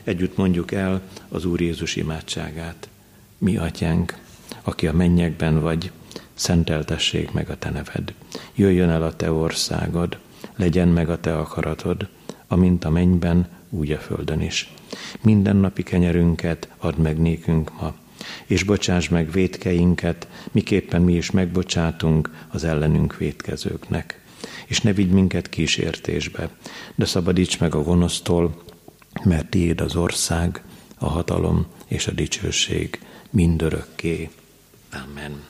[0.08, 2.89] Együtt mondjuk el az Úr Jézus imádságát.
[3.38, 4.18] Mi, Atyánk,
[4.64, 5.91] aki a mennyekben vagy,
[6.34, 8.14] szenteltessék meg a Te neved.
[8.55, 10.18] Jöjjön el a Te országod,
[10.55, 12.08] legyen meg a Te akaratod,
[12.47, 14.74] amint a mennyben, úgy a földön is.
[15.22, 17.95] Minden napi kenyerünket add meg nékünk ma,
[18.45, 24.22] és bocsáss meg védkeinket, miképpen mi is megbocsátunk az ellenünk védkezőknek.
[24.66, 26.49] És ne vigy minket kísértésbe,
[26.95, 28.66] de szabadíts meg a gonosztól,
[29.28, 30.63] mert tiéd az ország,
[30.97, 34.30] a hatalom és a dicsőség mindörökké.
[34.91, 35.43] Amen.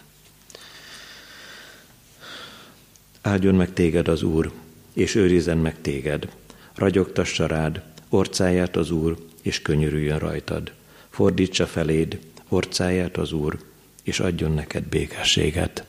[3.22, 4.52] Áldjon meg téged az Úr,
[4.94, 6.30] és őrizzen meg téged.
[6.76, 10.72] Ragyogtassa rád, orcáját az Úr, és könyörüljön rajtad.
[11.10, 13.60] Fordítsa feléd, orcáját az Úr,
[14.04, 15.86] és adjon neked békességet.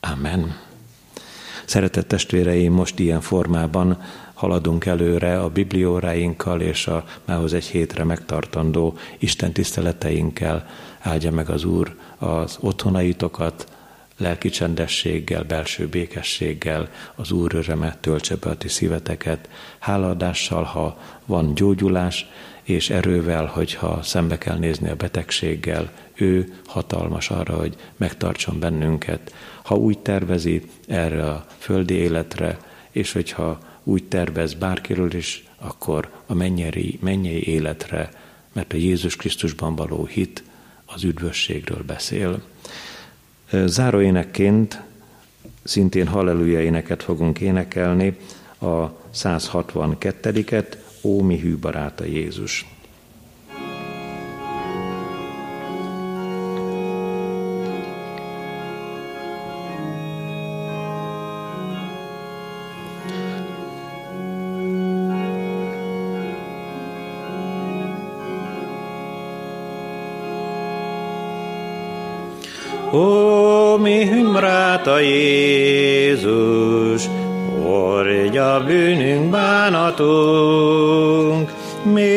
[0.00, 0.60] Amen.
[1.64, 4.02] Szeretett testvéreim, most ilyen formában
[4.38, 10.66] haladunk előre a biblióráinkkal és a mához egy hétre megtartandó Isten tiszteleteinkkel.
[11.00, 13.66] Áldja meg az Úr az otthonaitokat,
[14.16, 21.54] lelki csendességgel, belső békességgel az Úr öröme töltse be a ti szíveteket, hálaadással, ha van
[21.54, 22.26] gyógyulás,
[22.62, 29.34] és erővel, hogyha szembe kell nézni a betegséggel, ő hatalmas arra, hogy megtartson bennünket.
[29.62, 32.58] Ha úgy tervezi erre a földi életre,
[32.90, 38.10] és hogyha úgy tervez bárkiről is, akkor a mennyei, mennyei életre,
[38.52, 40.42] mert a Jézus Krisztusban való hit
[40.86, 42.42] az üdvösségről beszél.
[43.50, 44.82] Záróénekként
[45.62, 48.16] szintén halleluja éneket fogunk énekelni,
[48.58, 52.66] a 162-et, Ó mi hű baráta Jézus.
[72.92, 77.02] Ó, mi hümráta Jézus,
[77.62, 82.10] hordja bűnünk bánatunk, mi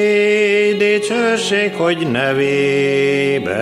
[0.78, 3.62] dicsőség, hogy nevében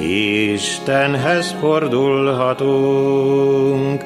[0.00, 4.04] Istenhez fordulhatunk.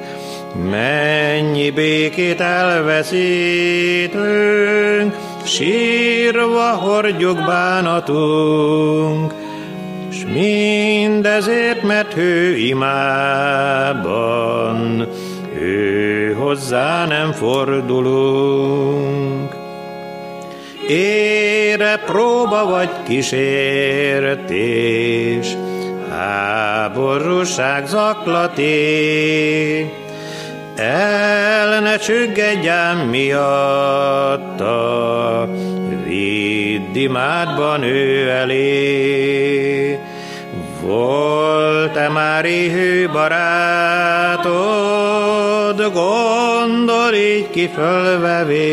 [0.69, 9.33] Mennyi békét elveszítünk, sírva hordjuk bánatunk,
[10.33, 14.17] mindezért, mert ő imában,
[15.59, 18.75] ő hozzá nem fordulunk.
[20.87, 24.47] Ére próba vagy kísértés,
[26.09, 29.79] háborúság zaklaté,
[30.75, 32.69] el ne csüggedj
[33.09, 34.67] miatta,
[36.05, 39.99] vidd imádban ő elé.
[40.87, 44.51] Volt-e már éhő barátod,
[45.93, 48.67] gondol így ki fölvevé.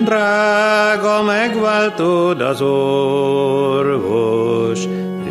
[0.00, 2.60] Drága megváltod az
[3.80, 4.80] orvos,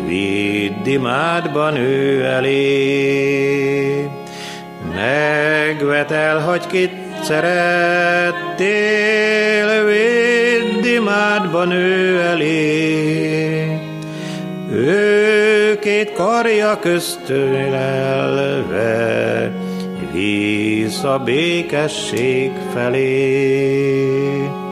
[0.06, 4.10] vidd imádban ő elé.
[4.94, 6.92] Megvetel, hogy kit
[7.22, 8.66] szerettél,
[9.84, 13.78] védd imádban ő elé.
[14.72, 17.68] Ő két karja köztölelve,
[20.12, 24.67] víz a békesség felé.